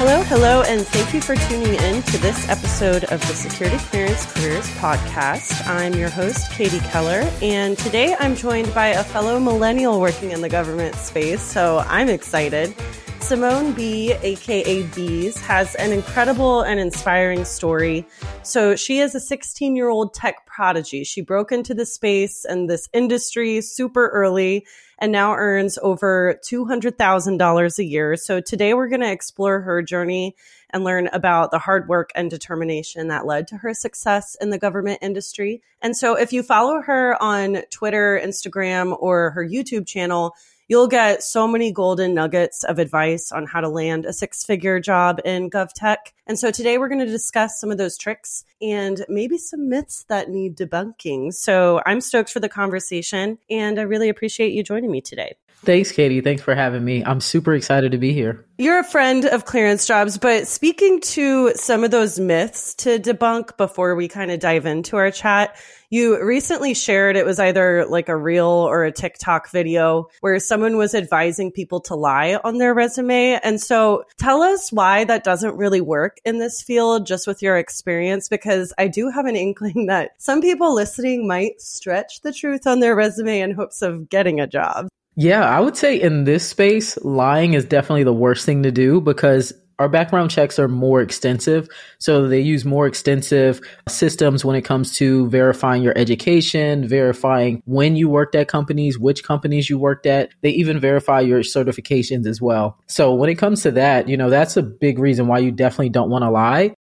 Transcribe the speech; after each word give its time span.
Hello, 0.00 0.22
hello, 0.22 0.62
and 0.62 0.86
thank 0.86 1.12
you 1.12 1.20
for 1.20 1.36
tuning 1.36 1.74
in 1.74 2.02
to 2.04 2.16
this 2.16 2.48
episode 2.48 3.04
of 3.12 3.20
the 3.20 3.34
Security 3.34 3.76
Clearance 3.76 4.32
Careers 4.32 4.66
Podcast. 4.76 5.66
I'm 5.66 5.92
your 5.92 6.08
host, 6.08 6.50
Katie 6.52 6.78
Keller, 6.78 7.30
and 7.42 7.76
today 7.76 8.16
I'm 8.18 8.34
joined 8.34 8.72
by 8.74 8.86
a 8.86 9.04
fellow 9.04 9.38
millennial 9.38 10.00
working 10.00 10.30
in 10.30 10.40
the 10.40 10.48
government 10.48 10.94
space, 10.94 11.42
so 11.42 11.84
I'm 11.86 12.08
excited. 12.08 12.74
Symoné 13.20 13.76
B, 13.76 14.12
aka 14.12 14.82
Beez, 14.82 15.38
has 15.42 15.74
an 15.76 15.92
incredible 15.92 16.62
and 16.62 16.80
inspiring 16.80 17.44
story. 17.44 18.06
So 18.42 18.74
she 18.74 18.98
is 18.98 19.14
a 19.14 19.20
16 19.20 19.76
year 19.76 19.88
old 19.88 20.14
tech 20.14 20.46
prodigy. 20.46 21.04
She 21.04 21.20
broke 21.20 21.52
into 21.52 21.74
the 21.74 21.86
space 21.86 22.44
and 22.44 22.68
this 22.68 22.88
industry 22.92 23.60
super 23.60 24.08
early 24.08 24.66
and 24.98 25.12
now 25.12 25.34
earns 25.34 25.78
over 25.82 26.40
$200,000 26.44 27.78
a 27.78 27.84
year. 27.84 28.16
So 28.16 28.40
today 28.40 28.74
we're 28.74 28.88
going 28.88 29.00
to 29.00 29.12
explore 29.12 29.60
her 29.60 29.82
journey 29.82 30.34
and 30.70 30.82
learn 30.82 31.08
about 31.08 31.50
the 31.50 31.58
hard 31.58 31.88
work 31.88 32.10
and 32.14 32.30
determination 32.30 33.08
that 33.08 33.26
led 33.26 33.46
to 33.48 33.56
her 33.58 33.74
success 33.74 34.36
in 34.40 34.50
the 34.50 34.58
government 34.58 34.98
industry. 35.02 35.62
And 35.82 35.96
so 35.96 36.16
if 36.16 36.32
you 36.32 36.42
follow 36.42 36.80
her 36.80 37.20
on 37.22 37.62
Twitter, 37.70 38.20
Instagram, 38.22 38.96
or 38.98 39.30
her 39.30 39.46
YouTube 39.46 39.86
channel, 39.86 40.34
You'll 40.70 40.86
get 40.86 41.24
so 41.24 41.48
many 41.48 41.72
golden 41.72 42.14
nuggets 42.14 42.62
of 42.62 42.78
advice 42.78 43.32
on 43.32 43.44
how 43.44 43.60
to 43.60 43.68
land 43.68 44.06
a 44.06 44.12
six 44.12 44.44
figure 44.44 44.78
job 44.78 45.20
in 45.24 45.50
GovTech. 45.50 46.12
And 46.28 46.38
so 46.38 46.52
today 46.52 46.78
we're 46.78 46.86
going 46.86 47.04
to 47.04 47.06
discuss 47.06 47.60
some 47.60 47.72
of 47.72 47.76
those 47.76 47.98
tricks 47.98 48.44
and 48.62 49.04
maybe 49.08 49.36
some 49.36 49.68
myths 49.68 50.04
that 50.04 50.30
need 50.30 50.56
debunking. 50.56 51.34
So 51.34 51.82
I'm 51.86 52.00
stoked 52.00 52.30
for 52.30 52.38
the 52.38 52.48
conversation 52.48 53.38
and 53.50 53.80
I 53.80 53.82
really 53.82 54.08
appreciate 54.08 54.52
you 54.52 54.62
joining 54.62 54.92
me 54.92 55.00
today. 55.00 55.34
Thanks, 55.62 55.92
Katie. 55.92 56.22
Thanks 56.22 56.42
for 56.42 56.54
having 56.54 56.82
me. 56.82 57.04
I'm 57.04 57.20
super 57.20 57.54
excited 57.54 57.92
to 57.92 57.98
be 57.98 58.14
here. 58.14 58.46
You're 58.56 58.78
a 58.78 58.84
friend 58.84 59.26
of 59.26 59.44
clearance 59.44 59.86
jobs, 59.86 60.16
but 60.16 60.46
speaking 60.46 61.00
to 61.02 61.52
some 61.54 61.84
of 61.84 61.90
those 61.90 62.18
myths 62.18 62.74
to 62.76 62.98
debunk 62.98 63.58
before 63.58 63.94
we 63.94 64.08
kind 64.08 64.30
of 64.30 64.40
dive 64.40 64.64
into 64.64 64.96
our 64.96 65.10
chat, 65.10 65.54
you 65.90 66.22
recently 66.24 66.72
shared 66.72 67.16
it 67.16 67.26
was 67.26 67.38
either 67.38 67.84
like 67.84 68.08
a 68.08 68.16
reel 68.16 68.46
or 68.46 68.84
a 68.84 68.92
TikTok 68.92 69.50
video 69.50 70.08
where 70.20 70.38
someone 70.38 70.78
was 70.78 70.94
advising 70.94 71.52
people 71.52 71.80
to 71.82 71.94
lie 71.94 72.40
on 72.42 72.56
their 72.56 72.72
resume. 72.72 73.38
And 73.42 73.60
so 73.60 74.04
tell 74.16 74.40
us 74.42 74.72
why 74.72 75.04
that 75.04 75.24
doesn't 75.24 75.56
really 75.56 75.82
work 75.82 76.18
in 76.24 76.38
this 76.38 76.62
field, 76.62 77.06
just 77.06 77.26
with 77.26 77.42
your 77.42 77.58
experience, 77.58 78.30
because 78.30 78.72
I 78.78 78.88
do 78.88 79.10
have 79.10 79.26
an 79.26 79.36
inkling 79.36 79.86
that 79.86 80.12
some 80.16 80.40
people 80.40 80.74
listening 80.74 81.28
might 81.28 81.60
stretch 81.60 82.22
the 82.22 82.32
truth 82.32 82.66
on 82.66 82.80
their 82.80 82.96
resume 82.96 83.40
in 83.40 83.50
hopes 83.50 83.82
of 83.82 84.08
getting 84.08 84.40
a 84.40 84.46
job. 84.46 84.88
Yeah, 85.20 85.44
I 85.44 85.60
would 85.60 85.76
say 85.76 86.00
in 86.00 86.24
this 86.24 86.48
space, 86.48 86.96
lying 87.02 87.52
is 87.52 87.66
definitely 87.66 88.04
the 88.04 88.12
worst 88.14 88.46
thing 88.46 88.62
to 88.62 88.72
do 88.72 89.02
because 89.02 89.52
our 89.78 89.86
background 89.86 90.30
checks 90.30 90.58
are 90.58 90.66
more 90.66 91.02
extensive. 91.02 91.68
So 91.98 92.26
they 92.26 92.40
use 92.40 92.64
more 92.64 92.86
extensive 92.86 93.60
systems 93.86 94.46
when 94.46 94.56
it 94.56 94.62
comes 94.62 94.96
to 94.96 95.28
verifying 95.28 95.82
your 95.82 95.92
education, 95.94 96.88
verifying 96.88 97.62
when 97.66 97.96
you 97.96 98.08
worked 98.08 98.34
at 98.34 98.48
companies, 98.48 98.98
which 98.98 99.22
companies 99.22 99.68
you 99.68 99.78
worked 99.78 100.06
at. 100.06 100.30
They 100.40 100.50
even 100.52 100.80
verify 100.80 101.20
your 101.20 101.40
certifications 101.40 102.26
as 102.26 102.40
well. 102.40 102.78
So 102.86 103.12
when 103.12 103.28
it 103.28 103.34
comes 103.34 103.60
to 103.64 103.72
that, 103.72 104.08
you 104.08 104.16
know, 104.16 104.30
that's 104.30 104.56
a 104.56 104.62
big 104.62 104.98
reason 104.98 105.26
why 105.26 105.40
you 105.40 105.52
definitely 105.52 105.90
don't 105.90 106.08
want 106.08 106.24
to 106.24 106.30
lie. 106.30 106.72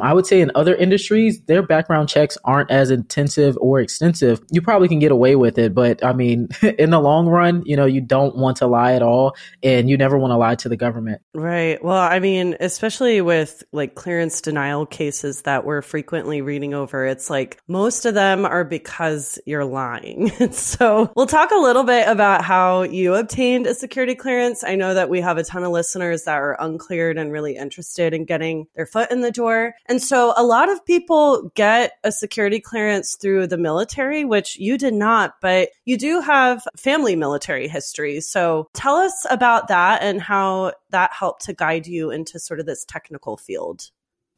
I 0.00 0.12
would 0.12 0.26
say 0.26 0.40
in 0.40 0.50
other 0.54 0.74
industries, 0.74 1.40
their 1.42 1.62
background 1.62 2.08
checks 2.08 2.36
aren't 2.44 2.70
as 2.70 2.90
intensive 2.90 3.56
or 3.60 3.80
extensive. 3.80 4.40
You 4.50 4.60
probably 4.60 4.88
can 4.88 4.98
get 4.98 5.12
away 5.12 5.36
with 5.36 5.56
it, 5.56 5.72
but 5.72 6.04
I 6.04 6.12
mean, 6.12 6.48
in 6.78 6.90
the 6.90 7.00
long 7.00 7.28
run, 7.28 7.62
you 7.64 7.76
know, 7.76 7.86
you 7.86 8.00
don't 8.00 8.36
want 8.36 8.56
to 8.58 8.66
lie 8.66 8.94
at 8.94 9.02
all 9.02 9.36
and 9.62 9.88
you 9.88 9.96
never 9.96 10.18
want 10.18 10.32
to 10.32 10.36
lie 10.36 10.56
to 10.56 10.68
the 10.68 10.76
government. 10.76 11.22
Right. 11.32 11.82
Well, 11.82 11.96
I 11.96 12.18
mean, 12.18 12.56
especially 12.58 13.20
with 13.20 13.62
like 13.72 13.94
clearance 13.94 14.40
denial 14.40 14.84
cases 14.84 15.42
that 15.42 15.64
we're 15.64 15.82
frequently 15.82 16.42
reading 16.42 16.74
over, 16.74 17.06
it's 17.06 17.30
like 17.30 17.60
most 17.68 18.04
of 18.04 18.14
them 18.14 18.44
are 18.44 18.64
because 18.64 19.38
you're 19.46 19.64
lying. 19.64 20.30
so 20.52 21.12
we'll 21.14 21.26
talk 21.26 21.52
a 21.52 21.56
little 21.56 21.84
bit 21.84 22.08
about 22.08 22.42
how 22.42 22.82
you 22.82 23.14
obtained 23.14 23.66
a 23.68 23.74
security 23.74 24.16
clearance. 24.16 24.64
I 24.64 24.74
know 24.74 24.94
that 24.94 25.08
we 25.08 25.20
have 25.20 25.38
a 25.38 25.44
ton 25.44 25.62
of 25.62 25.70
listeners 25.70 26.24
that 26.24 26.34
are 26.34 26.56
uncleared 26.60 27.16
and 27.16 27.30
really 27.30 27.56
interested 27.56 28.12
in 28.12 28.24
getting 28.24 28.66
their 28.74 28.86
foot 28.86 29.12
in 29.12 29.20
the 29.20 29.30
door. 29.30 29.74
And 29.86 30.02
so 30.02 30.32
a 30.36 30.44
lot 30.44 30.70
of 30.70 30.84
people 30.84 31.50
get 31.54 31.92
a 32.04 32.10
security 32.10 32.60
clearance 32.60 33.16
through 33.16 33.48
the 33.48 33.58
military, 33.58 34.24
which 34.24 34.58
you 34.58 34.78
did 34.78 34.94
not, 34.94 35.40
but 35.40 35.68
you 35.84 35.98
do 35.98 36.20
have 36.20 36.64
family 36.76 37.16
military 37.16 37.68
history. 37.68 38.20
So 38.20 38.68
tell 38.72 38.96
us 38.96 39.26
about 39.30 39.68
that 39.68 40.02
and 40.02 40.20
how 40.20 40.72
that 40.90 41.12
helped 41.12 41.44
to 41.46 41.52
guide 41.52 41.86
you 41.86 42.10
into 42.10 42.38
sort 42.38 42.60
of 42.60 42.66
this 42.66 42.84
technical 42.84 43.36
field. 43.36 43.90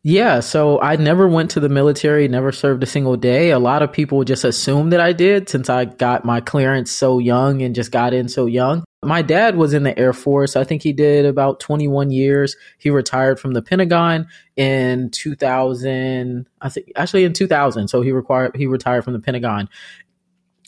Yeah, 0.09 0.39
so 0.39 0.81
I 0.81 0.95
never 0.95 1.27
went 1.27 1.51
to 1.51 1.59
the 1.59 1.69
military, 1.69 2.29
never 2.29 2.53
served 2.53 2.81
a 2.85 2.87
single 2.87 3.17
day. 3.17 3.51
A 3.51 3.59
lot 3.59 3.83
of 3.83 3.91
people 3.91 4.23
just 4.23 4.45
assume 4.45 4.91
that 4.91 5.01
I 5.01 5.13
did 5.13 5.49
since 5.49 5.69
I 5.69 5.87
got 5.87 6.25
my 6.25 6.41
clearance 6.41 6.93
so 6.93 7.19
young 7.19 7.61
and 7.61 7.75
just 7.75 7.91
got 7.91 8.15
in 8.15 8.29
so 8.29 8.47
young. 8.47 8.85
My 9.03 9.23
dad 9.23 9.57
was 9.57 9.75
in 9.75 9.83
the 9.83 9.99
Air 9.99 10.13
Force. 10.13 10.55
I 10.55 10.63
think 10.63 10.85
he 10.85 10.93
did 10.93 11.27
about 11.27 11.59
21 11.59 12.13
years. 12.13 12.55
He 12.79 12.89
retired 12.89 13.41
from 13.41 13.53
the 13.55 13.63
Pentagon 13.63 14.29
in 14.55 15.11
2000. 15.11 16.47
I 16.61 16.69
think 16.69 16.93
actually 16.95 17.25
in 17.25 17.33
2000. 17.33 17.89
So 17.89 18.01
he 18.01 18.13
required 18.13 18.55
he 18.55 18.69
retired 18.69 19.03
from 19.03 19.15
the 19.15 19.19
Pentagon 19.19 19.69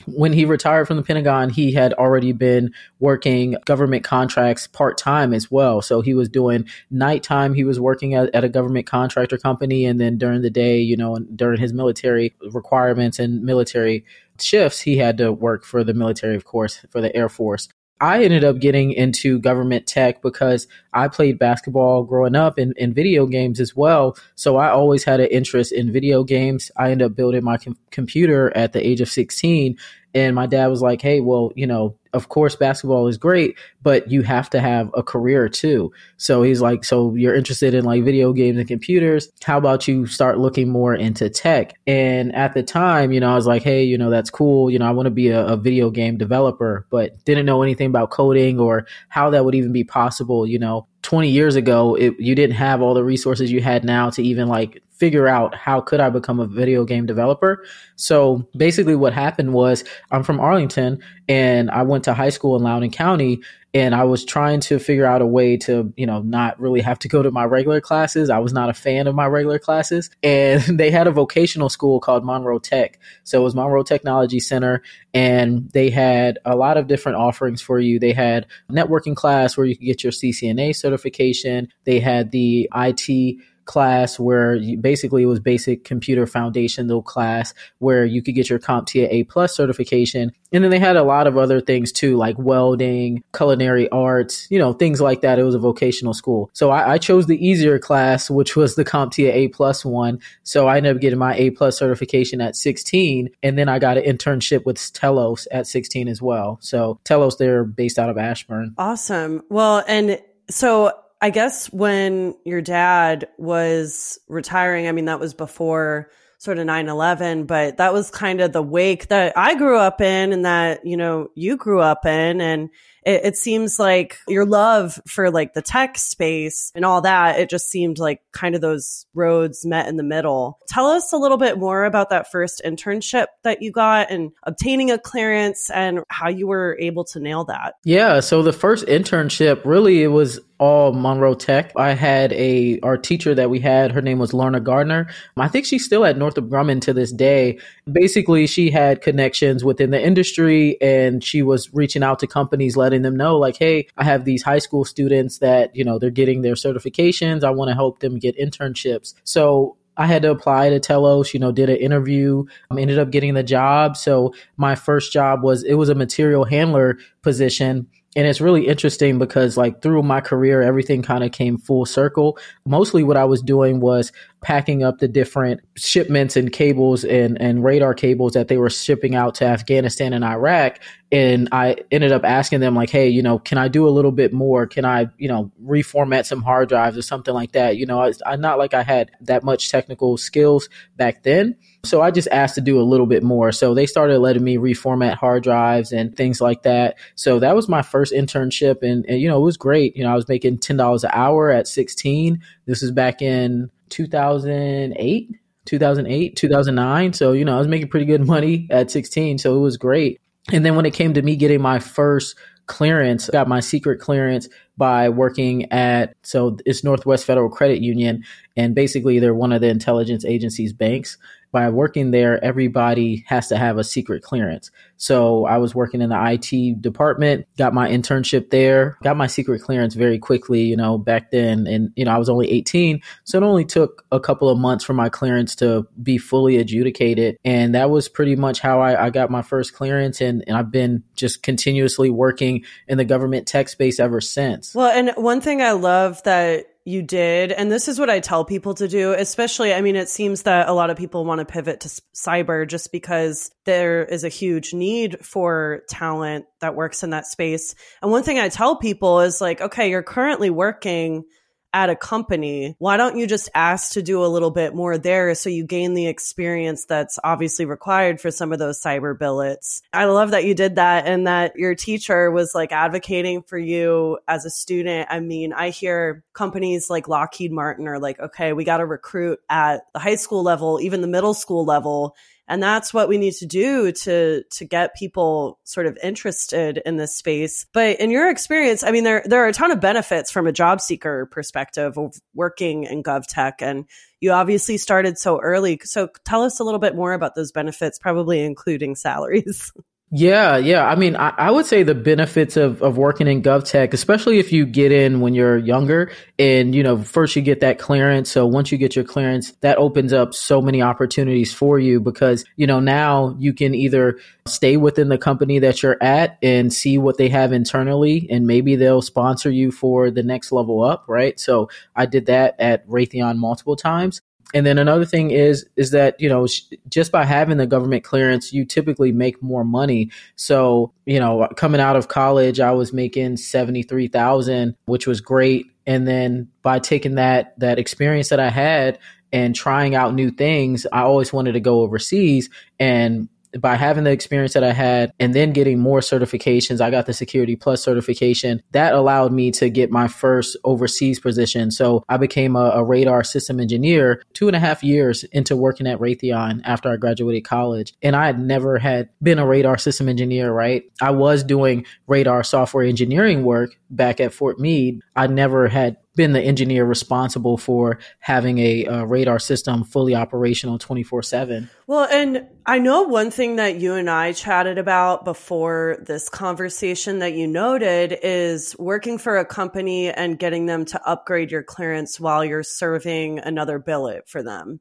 when 0.05 0.33
he 0.33 0.45
retired 0.45 0.87
from 0.87 0.97
the 0.97 1.03
Pentagon, 1.03 1.49
he 1.49 1.73
had 1.73 1.93
already 1.93 2.31
been 2.31 2.73
working 2.99 3.55
government 3.65 4.03
contracts 4.03 4.67
part 4.67 4.97
time 4.97 5.33
as 5.33 5.51
well. 5.51 5.81
So 5.81 6.01
he 6.01 6.13
was 6.13 6.29
doing 6.29 6.67
nighttime, 6.89 7.53
he 7.53 7.63
was 7.63 7.79
working 7.79 8.13
at, 8.13 8.33
at, 8.33 8.43
a 8.43 8.49
government 8.49 8.87
contractor 8.87 9.37
company. 9.37 9.85
And 9.85 9.99
then 9.99 10.17
during 10.17 10.41
the 10.41 10.49
day, 10.49 10.79
you 10.79 10.97
know, 10.97 11.19
during 11.19 11.59
his 11.59 11.73
military 11.73 12.35
requirements 12.51 13.19
and 13.19 13.43
military 13.43 14.05
shifts, 14.39 14.79
he 14.81 14.97
had 14.97 15.17
to 15.17 15.31
work 15.31 15.65
for 15.65 15.83
the 15.83 15.93
military, 15.93 16.35
of 16.35 16.45
course, 16.45 16.85
for 16.89 17.01
the 17.01 17.15
Air 17.15 17.29
Force. 17.29 17.67
I 18.01 18.23
ended 18.23 18.43
up 18.43 18.59
getting 18.59 18.93
into 18.93 19.39
government 19.39 19.85
tech 19.85 20.21
because 20.21 20.67
I 20.93 21.09
played 21.09 21.37
basketball 21.37 22.03
growing 22.03 22.35
up 22.35 22.57
in 22.57 22.93
video 22.93 23.25
games 23.25 23.59
as 23.59 23.75
well. 23.75 24.17
So 24.35 24.55
I 24.55 24.69
always 24.69 25.03
had 25.03 25.19
an 25.19 25.27
interest 25.27 25.71
in 25.73 25.91
video 25.91 26.23
games. 26.23 26.71
I 26.77 26.91
ended 26.91 27.07
up 27.07 27.15
building 27.15 27.43
my 27.43 27.57
com- 27.57 27.77
computer 27.91 28.55
at 28.55 28.71
the 28.73 28.85
age 28.85 29.01
of 29.01 29.09
16 29.09 29.77
and 30.13 30.35
my 30.35 30.47
dad 30.47 30.67
was 30.67 30.81
like, 30.81 31.01
hey, 31.01 31.19
well, 31.19 31.51
you 31.55 31.67
know, 31.67 31.95
of 32.13 32.29
course, 32.29 32.55
basketball 32.55 33.07
is 33.07 33.17
great, 33.17 33.57
but 33.81 34.09
you 34.09 34.21
have 34.23 34.49
to 34.51 34.59
have 34.59 34.89
a 34.93 35.03
career 35.03 35.47
too. 35.47 35.91
So 36.17 36.41
he's 36.41 36.61
like, 36.61 36.83
so 36.83 37.13
you're 37.15 37.35
interested 37.35 37.73
in 37.73 37.85
like 37.85 38.03
video 38.03 38.33
games 38.33 38.57
and 38.57 38.67
computers. 38.67 39.29
How 39.43 39.57
about 39.57 39.87
you 39.87 40.07
start 40.07 40.39
looking 40.39 40.69
more 40.69 40.95
into 40.95 41.29
tech? 41.29 41.73
And 41.85 42.33
at 42.35 42.53
the 42.53 42.63
time, 42.63 43.11
you 43.11 43.19
know, 43.19 43.31
I 43.31 43.35
was 43.35 43.47
like, 43.47 43.63
hey, 43.63 43.83
you 43.83 43.97
know, 43.97 44.09
that's 44.09 44.29
cool. 44.29 44.69
You 44.69 44.79
know, 44.79 44.87
I 44.87 44.91
want 44.91 45.05
to 45.05 45.11
be 45.11 45.29
a, 45.29 45.45
a 45.45 45.57
video 45.57 45.89
game 45.91 46.17
developer, 46.17 46.87
but 46.89 47.23
didn't 47.25 47.45
know 47.45 47.61
anything 47.61 47.87
about 47.87 48.09
coding 48.09 48.59
or 48.59 48.87
how 49.09 49.29
that 49.29 49.45
would 49.45 49.55
even 49.55 49.71
be 49.71 49.83
possible. 49.83 50.47
You 50.47 50.59
know, 50.59 50.87
20 51.03 51.29
years 51.29 51.55
ago, 51.55 51.95
it, 51.95 52.15
you 52.19 52.35
didn't 52.35 52.55
have 52.55 52.81
all 52.81 52.93
the 52.93 53.03
resources 53.03 53.51
you 53.51 53.61
had 53.61 53.83
now 53.83 54.09
to 54.11 54.23
even 54.23 54.47
like 54.47 54.81
figure 54.99 55.27
out 55.27 55.55
how 55.55 55.79
could 55.79 56.01
I 56.01 56.09
become 56.09 56.39
a 56.39 56.45
video 56.45 56.83
game 56.83 57.05
developer. 57.05 57.65
So 57.95 58.47
basically 58.55 58.95
what 58.95 59.13
happened 59.13 59.53
was 59.53 59.83
I'm 60.11 60.23
from 60.23 60.39
Arlington 60.39 61.01
and 61.27 61.71
I 61.71 61.83
went 61.83 62.03
to 62.03 62.13
high 62.13 62.29
school 62.29 62.57
in 62.57 62.63
Loudoun 62.63 62.91
County 62.91 63.41
and 63.73 63.93
I 63.93 64.03
was 64.03 64.25
trying 64.25 64.61
to 64.61 64.79
figure 64.79 65.05
out 65.05 65.21
a 65.21 65.27
way 65.27 65.55
to, 65.57 65.93
you 65.95 66.05
know, 66.07 66.21
not 66.21 66.59
really 66.59 66.81
have 66.81 66.97
to 66.99 67.07
go 67.07 67.21
to 67.21 67.29
my 67.29 67.45
regular 67.45 67.79
classes. 67.79 68.29
I 68.29 68.39
was 68.39 68.51
not 68.51 68.69
a 68.69 68.73
fan 68.73 69.05
of 69.05 69.13
my 69.13 69.27
regular 69.27 69.59
classes. 69.59 70.09
And 70.23 70.61
they 70.79 70.89
had 70.91 71.07
a 71.07 71.11
vocational 71.11 71.69
school 71.69 71.99
called 71.99 72.25
Monroe 72.25 72.59
Tech. 72.59 72.99
So 73.23 73.39
it 73.39 73.43
was 73.43 73.55
Monroe 73.55 73.83
Technology 73.83 74.39
Center 74.39 74.81
and 75.13 75.69
they 75.71 75.91
had 75.91 76.39
a 76.45 76.55
lot 76.55 76.77
of 76.77 76.87
different 76.87 77.19
offerings 77.19 77.61
for 77.61 77.79
you. 77.79 77.99
They 77.99 78.13
had 78.13 78.47
networking 78.71 79.15
class 79.15 79.55
where 79.55 79.65
you 79.65 79.77
could 79.77 79.85
get 79.85 80.03
your 80.03 80.11
CCNA 80.11 80.75
certification. 80.75 81.69
They 81.85 81.99
had 81.99 82.31
the 82.31 82.69
IT 82.75 83.37
class 83.69 84.17
where 84.19 84.55
you, 84.55 84.79
basically 84.79 85.21
it 85.21 85.27
was 85.27 85.39
basic 85.39 85.83
computer 85.83 86.25
foundational 86.25 87.03
class 87.03 87.53
where 87.77 88.03
you 88.03 88.23
could 88.23 88.33
get 88.33 88.49
your 88.49 88.57
CompTIA 88.57 89.07
A 89.11 89.23
plus 89.25 89.55
certification. 89.55 90.31
And 90.51 90.63
then 90.63 90.71
they 90.71 90.79
had 90.79 90.95
a 90.95 91.03
lot 91.03 91.27
of 91.27 91.37
other 91.37 91.61
things 91.61 91.91
too, 91.91 92.17
like 92.17 92.35
welding, 92.39 93.23
culinary 93.31 93.87
arts, 93.89 94.47
you 94.49 94.57
know, 94.57 94.73
things 94.73 94.99
like 94.99 95.21
that. 95.21 95.37
It 95.37 95.43
was 95.43 95.53
a 95.53 95.59
vocational 95.59 96.15
school. 96.15 96.49
So 96.53 96.71
I, 96.71 96.93
I 96.93 96.97
chose 96.97 97.27
the 97.27 97.37
easier 97.45 97.77
class, 97.77 98.27
which 98.27 98.55
was 98.55 98.73
the 98.73 98.83
CompTIA 98.83 99.31
A 99.33 99.47
plus 99.49 99.85
one. 99.85 100.19
So 100.41 100.67
I 100.67 100.77
ended 100.77 100.95
up 100.95 101.01
getting 101.01 101.19
my 101.19 101.35
A 101.35 101.51
plus 101.51 101.77
certification 101.77 102.41
at 102.41 102.55
16. 102.55 103.29
And 103.43 103.55
then 103.55 103.69
I 103.69 103.77
got 103.77 103.99
an 103.99 104.03
internship 104.03 104.65
with 104.65 104.91
Telos 104.93 105.47
at 105.51 105.67
16 105.67 106.07
as 106.07 106.23
well. 106.23 106.57
So 106.59 106.99
Telos, 107.03 107.37
they're 107.37 107.65
based 107.65 107.99
out 107.99 108.09
of 108.09 108.17
Ashburn. 108.17 108.73
Awesome. 108.79 109.43
Well, 109.47 109.83
and 109.87 110.19
so 110.49 110.91
I 111.21 111.29
guess 111.29 111.71
when 111.71 112.35
your 112.45 112.61
dad 112.61 113.27
was 113.37 114.19
retiring, 114.27 114.87
I 114.87 114.91
mean, 114.91 115.05
that 115.05 115.19
was 115.19 115.33
before 115.33 116.09
sort 116.39 116.57
of 116.57 116.65
9-11 116.65 117.45
but 117.45 117.75
that 117.77 117.91
was 117.91 118.09
kind 118.09 118.39
of 118.39 118.53
the 118.53 118.63
wake 118.63 119.09
that 119.09 119.33
i 119.37 119.55
grew 119.55 119.77
up 119.77 119.99
in 119.99 120.31
and 120.31 120.45
that 120.45 120.85
you 120.85 120.95
know 120.95 121.27
you 121.35 121.57
grew 121.57 121.81
up 121.81 122.05
in. 122.05 122.41
And 122.41 122.69
it, 123.03 123.25
it, 123.25 123.37
seems 123.37 123.79
like 123.79 124.17
your 124.27 124.45
love 124.45 124.99
for 125.07 125.31
like 125.31 125.53
the 125.53 125.61
tech 125.61 125.97
space 125.97 126.71
and 126.75 126.85
all 126.85 127.01
that 127.01 127.39
it 127.39 127.49
just 127.49 127.69
seemed 127.69 127.97
like 127.97 128.21
kind 128.31 128.55
of 128.55 128.61
those 128.61 129.05
roads 129.13 129.65
met 129.65 129.87
in 129.87 129.97
the 129.97 130.03
middle. 130.03 130.59
Tell 130.67 130.87
us 130.87 131.13
a 131.13 131.17
little 131.17 131.37
bit 131.37 131.57
more 131.57 131.85
about 131.85 132.09
that 132.09 132.31
first 132.31 132.61
internship 132.65 133.27
that 133.43 133.61
you 133.61 133.71
got 133.71 134.11
and 134.11 134.31
obtaining 134.43 134.91
a 134.91 134.97
clearance 134.97 135.69
and 135.69 136.01
how 136.09 136.29
you 136.29 136.47
were 136.47 136.77
able 136.79 137.03
to 137.05 137.19
nail 137.19 137.45
that. 137.45 137.75
Yeah 137.83 138.19
so 138.19 138.41
the 138.41 138.53
first 138.53 138.85
internship 138.85 139.65
really 139.65 140.03
it 140.03 140.07
was 140.07 140.39
all 140.59 140.93
Monroe 140.93 141.33
Tech. 141.33 141.71
I 141.75 141.93
had 141.93 142.33
a 142.33 142.79
our 142.81 142.97
teacher 142.97 143.33
that 143.33 143.49
we 143.49 143.59
had. 143.59 143.91
Her 143.91 144.01
name 144.01 144.19
was 144.19 144.33
Lorna 144.33 144.59
Gardner. 144.59 145.09
I 145.37 145.47
think 145.47 145.65
she's 145.65 145.85
still 145.85 146.05
at 146.05 146.17
Northrop 146.17 146.47
Grumman 146.47 146.81
to 146.81 146.93
this 146.93 147.11
day. 147.11 147.59
Basically, 147.91 148.45
she 148.45 148.69
had 148.69 149.01
connections 149.01 149.63
within 149.63 149.91
the 149.91 150.01
industry, 150.01 150.77
and 150.81 151.23
she 151.23 151.41
was 151.41 151.73
reaching 151.73 152.03
out 152.03 152.19
to 152.19 152.27
companies, 152.27 152.77
letting 152.77 153.01
them 153.01 153.15
know, 153.15 153.37
like, 153.37 153.57
"Hey, 153.57 153.87
I 153.97 154.03
have 154.03 154.25
these 154.25 154.43
high 154.43 154.59
school 154.59 154.85
students 154.85 155.39
that 155.39 155.75
you 155.75 155.83
know 155.83 155.97
they're 155.97 156.09
getting 156.09 156.41
their 156.41 156.55
certifications. 156.55 157.43
I 157.43 157.51
want 157.51 157.69
to 157.69 157.75
help 157.75 157.99
them 157.99 158.19
get 158.19 158.37
internships." 158.37 159.13
So 159.23 159.77
I 159.99 160.05
had 160.05 160.21
to 160.21 160.31
apply 160.31 160.69
to 160.69 160.79
Telos, 160.79 161.33
you 161.33 161.41
know, 161.41 161.51
did 161.51 161.69
an 161.69 161.75
interview, 161.75 162.45
um, 162.71 162.77
ended 162.77 162.97
up 162.99 163.11
getting 163.11 163.33
the 163.33 163.43
job. 163.43 163.97
So 163.97 164.33
my 164.55 164.75
first 164.75 165.11
job 165.11 165.43
was, 165.43 165.63
it 165.63 165.73
was 165.73 165.89
a 165.89 165.95
material 165.95 166.45
handler 166.45 166.97
position 167.21 167.85
and 168.15 168.25
it's 168.25 168.41
really 168.41 168.67
interesting 168.67 169.19
because 169.19 169.55
like 169.55 169.81
through 169.81 170.01
my 170.01 170.19
career 170.19 170.61
everything 170.61 171.03
kind 171.03 171.23
of 171.23 171.31
came 171.31 171.57
full 171.57 171.85
circle. 171.85 172.37
Mostly 172.65 173.03
what 173.03 173.17
i 173.17 173.25
was 173.25 173.41
doing 173.41 173.79
was 173.79 174.11
packing 174.41 174.83
up 174.83 174.99
the 174.99 175.07
different 175.07 175.61
shipments 175.75 176.35
and 176.37 176.51
cables 176.51 177.03
and, 177.03 177.39
and 177.41 177.63
radar 177.63 177.93
cables 177.93 178.33
that 178.33 178.47
they 178.47 178.57
were 178.57 178.69
shipping 178.69 179.13
out 179.13 179.35
to 179.35 179.45
afghanistan 179.45 180.13
and 180.13 180.23
iraq. 180.25 180.79
And 181.11 181.49
i 181.51 181.75
ended 181.91 182.11
up 182.11 182.23
asking 182.23 182.61
them 182.61 182.75
like 182.75 182.89
hey 182.89 183.09
you 183.09 183.21
know 183.21 183.37
can 183.37 183.57
i 183.57 183.67
do 183.67 183.87
a 183.87 183.91
little 183.91 184.11
bit 184.11 184.33
more? 184.33 184.65
Can 184.65 184.85
i 184.85 185.07
you 185.17 185.27
know 185.27 185.51
reformat 185.63 186.25
some 186.25 186.41
hard 186.41 186.69
drives 186.69 186.97
or 186.97 187.03
something 187.03 187.33
like 187.33 187.51
that? 187.51 187.77
You 187.77 187.85
know 187.85 188.01
I, 188.01 188.13
i 188.25 188.35
not 188.35 188.57
like 188.57 188.73
i 188.73 188.81
had 188.83 189.11
that 189.21 189.43
much 189.43 189.69
technical 189.69 190.17
skills 190.17 190.67
back 190.97 191.23
then 191.23 191.55
so 191.83 192.01
I 192.01 192.11
just 192.11 192.27
asked 192.31 192.55
to 192.55 192.61
do 192.61 192.79
a 192.79 192.83
little 192.83 193.05
bit 193.05 193.23
more. 193.23 193.51
So 193.51 193.73
they 193.73 193.85
started 193.85 194.19
letting 194.19 194.43
me 194.43 194.57
reformat 194.57 195.15
hard 195.15 195.43
drives 195.43 195.91
and 195.91 196.15
things 196.15 196.41
like 196.41 196.63
that. 196.63 196.97
So 197.15 197.39
that 197.39 197.55
was 197.55 197.69
my 197.69 197.81
first 197.81 198.13
internship. 198.13 198.83
And, 198.83 199.05
and 199.07 199.19
you 199.21 199.27
know, 199.27 199.37
it 199.37 199.45
was 199.45 199.57
great. 199.57 199.95
You 199.95 200.03
know, 200.03 200.11
I 200.11 200.15
was 200.15 200.27
making 200.27 200.57
$10 200.57 201.03
an 201.03 201.09
hour 201.13 201.49
at 201.49 201.67
16. 201.67 202.41
This 202.65 202.81
was 202.81 202.91
back 202.91 203.21
in 203.21 203.69
2008. 203.89 205.35
2008, 205.65 206.35
2009. 206.35 207.13
So, 207.13 207.31
you 207.31 207.45
know, 207.45 207.55
I 207.55 207.59
was 207.59 207.67
making 207.67 207.89
pretty 207.89 208.07
good 208.07 208.25
money 208.25 208.67
at 208.71 208.89
16. 208.89 209.37
So 209.37 209.55
it 209.55 209.59
was 209.59 209.77
great. 209.77 210.19
And 210.51 210.65
then 210.65 210.75
when 210.75 210.85
it 210.85 210.95
came 210.95 211.13
to 211.13 211.21
me 211.21 211.35
getting 211.35 211.61
my 211.61 211.77
first 211.77 212.35
clearance, 212.65 213.29
got 213.29 213.47
my 213.47 213.59
secret 213.59 213.99
clearance 213.99 214.49
by 214.77 215.09
working 215.09 215.71
at, 215.71 216.15
so 216.23 216.57
it's 216.65 216.83
Northwest 216.83 217.25
Federal 217.25 217.49
Credit 217.49 217.81
Union. 217.81 218.23
And 218.57 218.73
basically, 218.73 219.19
they're 219.19 219.33
one 219.33 219.51
of 219.51 219.61
the 219.61 219.69
intelligence 219.69 220.25
agency's 220.25 220.73
banks 220.73 221.17
by 221.51 221.69
working 221.69 222.11
there, 222.11 222.43
everybody 222.43 223.23
has 223.27 223.47
to 223.49 223.57
have 223.57 223.77
a 223.77 223.83
secret 223.83 224.23
clearance. 224.23 224.71
So 224.97 225.45
I 225.45 225.57
was 225.57 225.73
working 225.73 226.01
in 226.01 226.09
the 226.09 226.17
IT 226.51 226.81
department, 226.81 227.47
got 227.57 227.73
my 227.73 227.89
internship 227.89 228.49
there, 228.49 228.97
got 229.01 229.15
my 229.15 229.27
secret 229.27 229.61
clearance 229.61 229.93
very 229.93 230.19
quickly, 230.19 230.63
you 230.63 230.75
know, 230.75 230.97
back 230.97 231.31
then. 231.31 231.67
And, 231.67 231.91
you 231.95 232.05
know, 232.05 232.11
I 232.11 232.17
was 232.17 232.29
only 232.29 232.51
18. 232.51 233.01
So 233.23 233.37
it 233.37 233.43
only 233.43 233.63
took 233.65 234.05
a 234.11 234.19
couple 234.19 234.49
of 234.49 234.57
months 234.59 234.83
for 234.83 234.93
my 234.93 235.07
clearance 235.07 235.55
to 235.55 235.87
be 236.03 236.17
fully 236.17 236.57
adjudicated. 236.57 237.37
And 237.45 237.75
that 237.75 237.89
was 237.89 238.09
pretty 238.09 238.35
much 238.35 238.59
how 238.59 238.81
I, 238.81 239.05
I 239.05 239.09
got 239.09 239.31
my 239.31 239.41
first 239.41 239.73
clearance. 239.73 240.19
And, 240.19 240.43
and 240.47 240.57
I've 240.57 240.71
been 240.71 241.03
just 241.15 241.43
continuously 241.43 242.09
working 242.09 242.65
in 242.87 242.97
the 242.97 243.05
government 243.05 243.47
tech 243.47 243.69
space 243.69 243.99
ever 243.99 244.19
since. 244.19 244.75
Well, 244.75 244.91
and 244.91 245.11
one 245.15 245.39
thing 245.39 245.61
I 245.61 245.71
love 245.71 246.21
that 246.23 246.67
you 246.85 247.01
did. 247.01 247.51
And 247.51 247.71
this 247.71 247.87
is 247.87 247.99
what 247.99 248.09
I 248.09 248.19
tell 248.19 248.45
people 248.45 248.73
to 248.75 248.87
do, 248.87 249.13
especially, 249.13 249.73
I 249.73 249.81
mean, 249.81 249.95
it 249.95 250.09
seems 250.09 250.43
that 250.43 250.69
a 250.69 250.73
lot 250.73 250.89
of 250.89 250.97
people 250.97 251.25
want 251.25 251.39
to 251.39 251.45
pivot 251.45 251.81
to 251.81 251.89
cyber 252.15 252.67
just 252.67 252.91
because 252.91 253.51
there 253.65 254.03
is 254.03 254.23
a 254.23 254.29
huge 254.29 254.73
need 254.73 255.23
for 255.23 255.83
talent 255.89 256.45
that 256.61 256.75
works 256.75 257.03
in 257.03 257.11
that 257.11 257.27
space. 257.27 257.75
And 258.01 258.11
one 258.11 258.23
thing 258.23 258.39
I 258.39 258.49
tell 258.49 258.77
people 258.77 259.19
is 259.19 259.41
like, 259.41 259.61
okay, 259.61 259.89
you're 259.89 260.03
currently 260.03 260.49
working 260.49 261.25
at 261.73 261.89
a 261.89 261.95
company, 261.95 262.75
why 262.79 262.97
don't 262.97 263.17
you 263.17 263.27
just 263.27 263.49
ask 263.53 263.93
to 263.93 264.01
do 264.01 264.23
a 264.23 264.27
little 264.27 264.51
bit 264.51 264.73
more 264.73 264.97
there 264.97 265.33
so 265.35 265.49
you 265.49 265.63
gain 265.63 265.93
the 265.93 266.07
experience 266.07 266.85
that's 266.85 267.19
obviously 267.23 267.65
required 267.65 268.19
for 268.19 268.31
some 268.31 268.51
of 268.51 268.59
those 268.59 268.81
cyber 268.81 269.17
billets? 269.17 269.81
I 269.93 270.05
love 270.05 270.31
that 270.31 270.45
you 270.45 270.55
did 270.55 270.75
that 270.75 271.05
and 271.05 271.27
that 271.27 271.55
your 271.55 271.75
teacher 271.75 272.31
was 272.31 272.55
like 272.55 272.71
advocating 272.71 273.43
for 273.43 273.57
you 273.57 274.19
as 274.27 274.45
a 274.45 274.49
student. 274.49 275.07
I 275.11 275.19
mean, 275.19 275.53
I 275.53 275.69
hear 275.69 276.23
companies 276.33 276.89
like 276.89 277.07
Lockheed 277.07 277.51
Martin 277.51 277.87
are 277.87 277.99
like, 277.99 278.19
okay, 278.19 278.53
we 278.53 278.63
got 278.63 278.77
to 278.77 278.85
recruit 278.85 279.39
at 279.49 279.81
the 279.93 279.99
high 279.99 280.15
school 280.15 280.43
level, 280.43 280.79
even 280.81 281.01
the 281.01 281.07
middle 281.07 281.33
school 281.33 281.65
level 281.65 282.15
and 282.49 282.61
that's 282.61 282.93
what 282.93 283.07
we 283.07 283.17
need 283.17 283.35
to 283.35 283.45
do 283.45 283.91
to 283.91 284.43
to 284.49 284.65
get 284.65 284.95
people 284.95 285.59
sort 285.63 285.85
of 285.85 285.97
interested 286.03 286.81
in 286.85 286.97
this 286.97 287.15
space. 287.15 287.65
But 287.71 287.99
in 287.99 288.09
your 288.09 288.29
experience 288.29 288.83
i 288.83 288.91
mean 288.91 289.03
there 289.03 289.23
there 289.25 289.43
are 289.43 289.47
a 289.47 289.53
ton 289.53 289.71
of 289.71 289.79
benefits 289.79 290.31
from 290.31 290.47
a 290.47 290.51
job 290.51 290.81
seeker 290.81 291.27
perspective 291.27 291.97
of 291.97 292.15
working 292.33 292.83
in 292.83 293.03
govtech 293.03 293.61
and 293.61 293.85
you 294.21 294.31
obviously 294.33 294.77
started 294.77 295.17
so 295.17 295.39
early. 295.39 295.79
So 295.85 296.09
tell 296.25 296.43
us 296.43 296.59
a 296.59 296.63
little 296.63 296.79
bit 296.79 296.95
more 296.95 297.13
about 297.13 297.35
those 297.35 297.53
benefits 297.53 297.97
probably 297.97 298.41
including 298.41 298.95
salaries 298.95 299.71
Yeah, 300.11 300.57
yeah. 300.57 300.87
I 300.87 300.95
mean, 300.95 301.15
I, 301.15 301.29
I, 301.37 301.51
would 301.51 301.67
say 301.67 301.83
the 301.83 301.93
benefits 301.93 302.57
of, 302.57 302.81
of 302.81 302.97
working 302.97 303.27
in 303.27 303.43
GovTech, 303.43 303.93
especially 303.93 304.39
if 304.39 304.51
you 304.51 304.65
get 304.65 304.91
in 304.91 305.19
when 305.19 305.35
you're 305.35 305.55
younger 305.55 306.11
and, 306.39 306.73
you 306.73 306.81
know, 306.81 307.03
first 307.03 307.35
you 307.35 307.43
get 307.43 307.59
that 307.59 307.77
clearance. 307.77 308.31
So 308.31 308.47
once 308.47 308.71
you 308.71 308.79
get 308.79 308.95
your 308.95 309.05
clearance, 309.05 309.51
that 309.61 309.77
opens 309.77 310.11
up 310.11 310.33
so 310.33 310.63
many 310.63 310.81
opportunities 310.81 311.53
for 311.53 311.77
you 311.77 311.99
because, 311.99 312.43
you 312.55 312.65
know, 312.65 312.79
now 312.79 313.35
you 313.37 313.53
can 313.53 313.75
either 313.75 314.17
stay 314.47 314.77
within 314.77 315.09
the 315.09 315.17
company 315.19 315.59
that 315.59 315.83
you're 315.83 316.01
at 316.01 316.39
and 316.41 316.73
see 316.73 316.97
what 316.97 317.19
they 317.19 317.29
have 317.29 317.53
internally 317.53 318.25
and 318.31 318.47
maybe 318.47 318.75
they'll 318.75 319.03
sponsor 319.03 319.51
you 319.51 319.71
for 319.71 320.09
the 320.09 320.23
next 320.23 320.51
level 320.51 320.83
up, 320.83 321.05
right? 321.07 321.39
So 321.39 321.69
I 321.95 322.07
did 322.07 322.25
that 322.25 322.55
at 322.57 322.87
Raytheon 322.87 323.37
multiple 323.37 323.75
times 323.75 324.21
and 324.53 324.65
then 324.65 324.77
another 324.77 325.05
thing 325.05 325.31
is 325.31 325.65
is 325.75 325.91
that 325.91 326.19
you 326.19 326.29
know 326.29 326.47
just 326.87 327.11
by 327.11 327.23
having 327.23 327.57
the 327.57 327.67
government 327.67 328.03
clearance 328.03 328.51
you 328.51 328.65
typically 328.65 329.11
make 329.11 329.41
more 329.43 329.63
money. 329.63 330.09
So 330.35 330.93
you 331.05 331.19
know 331.19 331.47
coming 331.55 331.81
out 331.81 331.95
of 331.95 332.07
college 332.07 332.59
i 332.59 332.71
was 332.71 332.91
making 332.93 333.37
73000 333.37 334.75
which 334.85 335.07
was 335.07 335.21
great. 335.21 335.67
And 335.85 336.07
then 336.07 336.49
by 336.61 336.79
taking 336.79 337.15
that 337.15 337.57
that 337.59 337.79
experience 337.79 338.29
that 338.29 338.39
i 338.39 338.49
had 338.49 338.99
and 339.31 339.55
trying 339.55 339.93
out 339.93 340.13
new 340.13 340.31
things 340.31 340.87
i 340.91 341.01
always 341.01 341.31
wanted 341.31 341.53
to 341.53 341.59
go 341.59 341.81
overseas. 341.81 342.49
And 342.79 343.29
by 343.59 343.75
having 343.75 344.03
the 344.03 344.11
experience 344.11 344.53
that 344.53 344.63
I 344.63 344.73
had 344.73 345.13
and 345.19 345.33
then 345.33 345.51
getting 345.51 345.79
more 345.79 345.99
certifications, 345.99 346.81
I 346.81 346.91
got 346.91 347.05
the 347.05 347.13
Security 347.13 347.55
Plus 347.55 347.83
certification. 347.83 348.61
That 348.71 348.93
allowed 348.93 349.31
me 349.31 349.51
to 349.51 349.69
get 349.69 349.91
my 349.91 350.07
first 350.07 350.57
overseas 350.63 351.19
position. 351.19 351.71
So 351.71 352.03
I 352.09 352.17
became 352.17 352.55
a, 352.55 352.71
a, 352.75 352.83
radar 352.83 353.23
system 353.23 353.59
engineer 353.59 354.23
two 354.33 354.47
and 354.47 354.55
a 354.55 354.59
half 354.59 354.83
years 354.83 355.23
into 355.25 355.55
working 355.55 355.85
at 355.87 355.99
Raytheon 355.99 356.61
after 356.63 356.89
I 356.89 356.97
graduated 356.97 357.43
college. 357.43 357.93
And 358.01 358.15
I 358.15 358.25
had 358.25 358.39
never 358.39 358.77
had 358.77 359.09
been 359.21 359.39
a 359.39 359.45
radar 359.45 359.77
system 359.77 360.09
engineer, 360.09 360.51
right? 360.51 360.83
I 361.01 361.11
was 361.11 361.43
doing 361.43 361.85
radar 362.07 362.43
software 362.43 362.85
engineering 362.85 363.43
work 363.43 363.77
back 363.89 364.19
at 364.19 364.33
Fort 364.33 364.59
Meade. 364.59 365.01
I 365.15 365.27
never 365.27 365.67
had 365.67 365.97
been 366.15 366.33
the 366.33 366.41
engineer 366.41 366.85
responsible 366.85 367.57
for 367.57 367.99
having 368.19 368.57
a, 368.59 368.85
a 368.85 369.05
radar 369.05 369.39
system 369.39 369.83
fully 369.83 370.15
operational 370.15 370.77
24 370.77 371.23
7. 371.23 371.69
Well, 371.87 372.07
and 372.11 372.47
I 372.65 372.79
know 372.79 373.03
one 373.03 373.31
thing 373.31 373.55
that 373.55 373.79
you 373.79 373.93
and 373.93 374.09
I 374.09 374.33
chatted 374.33 374.77
about 374.77 375.25
before 375.25 375.97
this 376.05 376.29
conversation 376.29 377.19
that 377.19 377.33
you 377.33 377.47
noted 377.47 378.17
is 378.21 378.75
working 378.77 379.17
for 379.17 379.37
a 379.37 379.45
company 379.45 380.11
and 380.11 380.37
getting 380.37 380.65
them 380.65 380.85
to 380.85 381.01
upgrade 381.07 381.51
your 381.51 381.63
clearance 381.63 382.19
while 382.19 382.43
you're 382.43 382.63
serving 382.63 383.39
another 383.39 383.79
billet 383.79 384.27
for 384.27 384.43
them. 384.43 384.79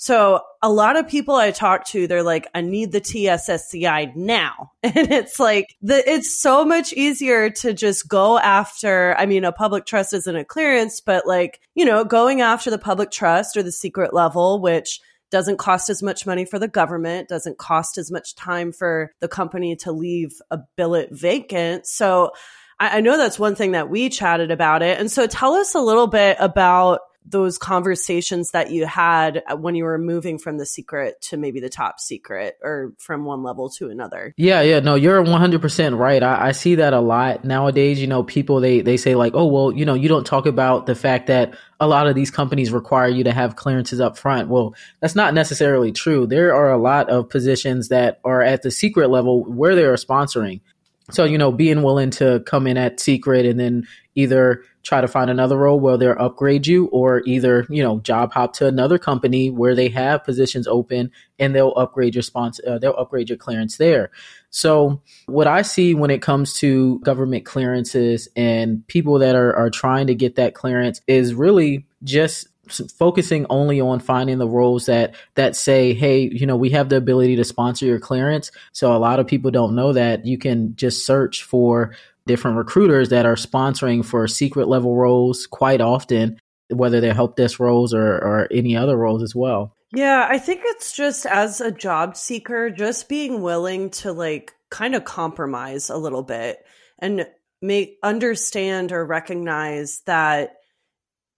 So 0.00 0.40
a 0.62 0.72
lot 0.72 0.98
of 0.98 1.08
people 1.08 1.34
I 1.34 1.50
talk 1.50 1.84
to, 1.88 2.06
they're 2.06 2.22
like, 2.22 2.48
I 2.54 2.62
need 2.62 2.90
the 2.90 3.02
TSSCI 3.02 4.16
now. 4.16 4.72
And 4.82 5.12
it's 5.12 5.38
like, 5.38 5.76
the, 5.82 6.02
it's 6.10 6.40
so 6.40 6.64
much 6.64 6.94
easier 6.94 7.50
to 7.50 7.74
just 7.74 8.08
go 8.08 8.38
after, 8.38 9.14
I 9.18 9.26
mean, 9.26 9.44
a 9.44 9.52
public 9.52 9.84
trust 9.84 10.14
isn't 10.14 10.34
a 10.34 10.42
clearance, 10.42 11.02
but 11.02 11.26
like, 11.26 11.60
you 11.74 11.84
know, 11.84 12.02
going 12.02 12.40
after 12.40 12.70
the 12.70 12.78
public 12.78 13.10
trust 13.10 13.58
or 13.58 13.62
the 13.62 13.70
secret 13.70 14.14
level, 14.14 14.58
which 14.58 15.00
doesn't 15.30 15.58
cost 15.58 15.90
as 15.90 16.02
much 16.02 16.24
money 16.24 16.46
for 16.46 16.58
the 16.58 16.66
government, 16.66 17.28
doesn't 17.28 17.58
cost 17.58 17.98
as 17.98 18.10
much 18.10 18.34
time 18.34 18.72
for 18.72 19.12
the 19.20 19.28
company 19.28 19.76
to 19.76 19.92
leave 19.92 20.32
a 20.50 20.60
billet 20.76 21.10
vacant. 21.12 21.86
So 21.86 22.30
I, 22.78 22.96
I 22.96 23.00
know 23.02 23.18
that's 23.18 23.38
one 23.38 23.54
thing 23.54 23.72
that 23.72 23.90
we 23.90 24.08
chatted 24.08 24.50
about 24.50 24.82
it. 24.82 24.98
And 24.98 25.10
so 25.10 25.26
tell 25.26 25.52
us 25.52 25.74
a 25.74 25.80
little 25.80 26.06
bit 26.06 26.38
about 26.40 27.00
those 27.26 27.58
conversations 27.58 28.52
that 28.52 28.70
you 28.70 28.86
had 28.86 29.42
when 29.58 29.74
you 29.74 29.84
were 29.84 29.98
moving 29.98 30.38
from 30.38 30.56
the 30.58 30.64
secret 30.64 31.20
to 31.20 31.36
maybe 31.36 31.60
the 31.60 31.68
top 31.68 32.00
secret 32.00 32.56
or 32.62 32.92
from 32.98 33.24
one 33.24 33.42
level 33.42 33.68
to 33.68 33.90
another. 33.90 34.34
Yeah, 34.36 34.62
yeah, 34.62 34.80
no, 34.80 34.94
you're 34.94 35.22
100% 35.22 35.98
right. 35.98 36.22
I, 36.22 36.48
I, 36.48 36.52
see 36.52 36.76
that 36.76 36.94
a 36.94 37.00
lot 37.00 37.44
nowadays. 37.44 38.00
You 38.00 38.06
know, 38.06 38.22
people, 38.22 38.60
they, 38.60 38.80
they 38.80 38.96
say 38.96 39.14
like, 39.14 39.34
oh, 39.34 39.46
well, 39.46 39.70
you 39.70 39.84
know, 39.84 39.94
you 39.94 40.08
don't 40.08 40.26
talk 40.26 40.46
about 40.46 40.86
the 40.86 40.94
fact 40.94 41.26
that 41.26 41.54
a 41.78 41.86
lot 41.86 42.06
of 42.06 42.14
these 42.14 42.30
companies 42.30 42.72
require 42.72 43.08
you 43.08 43.24
to 43.24 43.32
have 43.32 43.54
clearances 43.54 44.00
up 44.00 44.16
front. 44.16 44.48
Well, 44.48 44.74
that's 45.00 45.14
not 45.14 45.34
necessarily 45.34 45.92
true. 45.92 46.26
There 46.26 46.54
are 46.54 46.72
a 46.72 46.78
lot 46.78 47.10
of 47.10 47.28
positions 47.28 47.88
that 47.88 48.18
are 48.24 48.42
at 48.42 48.62
the 48.62 48.70
secret 48.70 49.10
level 49.10 49.44
where 49.44 49.74
they 49.74 49.84
are 49.84 49.94
sponsoring. 49.96 50.60
So, 51.10 51.24
you 51.24 51.38
know, 51.38 51.52
being 51.52 51.82
willing 51.82 52.10
to 52.12 52.40
come 52.46 52.66
in 52.66 52.76
at 52.76 53.00
secret 53.00 53.46
and 53.46 53.58
then 53.58 53.86
either 54.14 54.62
try 54.82 55.00
to 55.00 55.08
find 55.08 55.30
another 55.30 55.56
role 55.56 55.78
where 55.78 55.96
they'll 55.96 56.16
upgrade 56.18 56.66
you 56.66 56.86
or 56.86 57.22
either, 57.26 57.66
you 57.68 57.82
know, 57.82 58.00
job 58.00 58.32
hop 58.32 58.54
to 58.54 58.66
another 58.66 58.98
company 58.98 59.50
where 59.50 59.74
they 59.74 59.88
have 59.88 60.24
positions 60.24 60.66
open 60.66 61.10
and 61.38 61.54
they'll 61.54 61.74
upgrade 61.76 62.14
your 62.14 62.22
sponsor, 62.22 62.62
uh, 62.66 62.78
they'll 62.78 62.96
upgrade 62.96 63.28
your 63.28 63.38
clearance 63.38 63.76
there. 63.76 64.10
So 64.50 65.00
what 65.26 65.46
I 65.46 65.62
see 65.62 65.94
when 65.94 66.10
it 66.10 66.22
comes 66.22 66.54
to 66.54 66.98
government 67.00 67.44
clearances 67.44 68.28
and 68.34 68.86
people 68.88 69.18
that 69.18 69.34
are, 69.34 69.54
are 69.54 69.70
trying 69.70 70.06
to 70.08 70.14
get 70.14 70.36
that 70.36 70.54
clearance 70.54 71.00
is 71.06 71.34
really 71.34 71.86
just 72.02 72.48
focusing 72.98 73.46
only 73.50 73.80
on 73.80 74.00
finding 74.00 74.38
the 74.38 74.48
roles 74.48 74.86
that 74.86 75.14
that 75.34 75.56
say 75.56 75.94
hey 75.94 76.30
you 76.32 76.46
know 76.46 76.56
we 76.56 76.70
have 76.70 76.88
the 76.88 76.96
ability 76.96 77.36
to 77.36 77.44
sponsor 77.44 77.86
your 77.86 77.98
clearance. 78.00 78.50
So 78.72 78.94
a 78.94 78.98
lot 78.98 79.18
of 79.18 79.26
people 79.26 79.50
don't 79.50 79.74
know 79.74 79.92
that 79.92 80.26
you 80.26 80.38
can 80.38 80.76
just 80.76 81.06
search 81.06 81.44
for 81.44 81.94
different 82.26 82.56
recruiters 82.56 83.08
that 83.08 83.26
are 83.26 83.34
sponsoring 83.34 84.04
for 84.04 84.26
secret 84.28 84.68
level 84.68 84.96
roles 84.96 85.46
quite 85.46 85.80
often 85.80 86.38
whether 86.68 87.00
they're 87.00 87.14
help 87.14 87.34
desk 87.34 87.58
roles 87.58 87.92
or, 87.92 88.14
or 88.14 88.48
any 88.52 88.76
other 88.76 88.96
roles 88.96 89.22
as 89.22 89.34
well. 89.34 89.74
Yeah 89.92 90.26
i 90.28 90.38
think 90.38 90.60
it's 90.64 90.92
just 90.92 91.26
as 91.26 91.60
a 91.60 91.72
job 91.72 92.16
seeker 92.16 92.70
just 92.70 93.08
being 93.08 93.42
willing 93.42 93.90
to 93.90 94.12
like 94.12 94.54
kind 94.70 94.94
of 94.94 95.04
compromise 95.04 95.90
a 95.90 95.96
little 95.96 96.22
bit 96.22 96.64
and 97.00 97.26
make 97.60 97.98
understand 98.02 98.92
or 98.92 99.04
recognize 99.04 100.00
that 100.06 100.59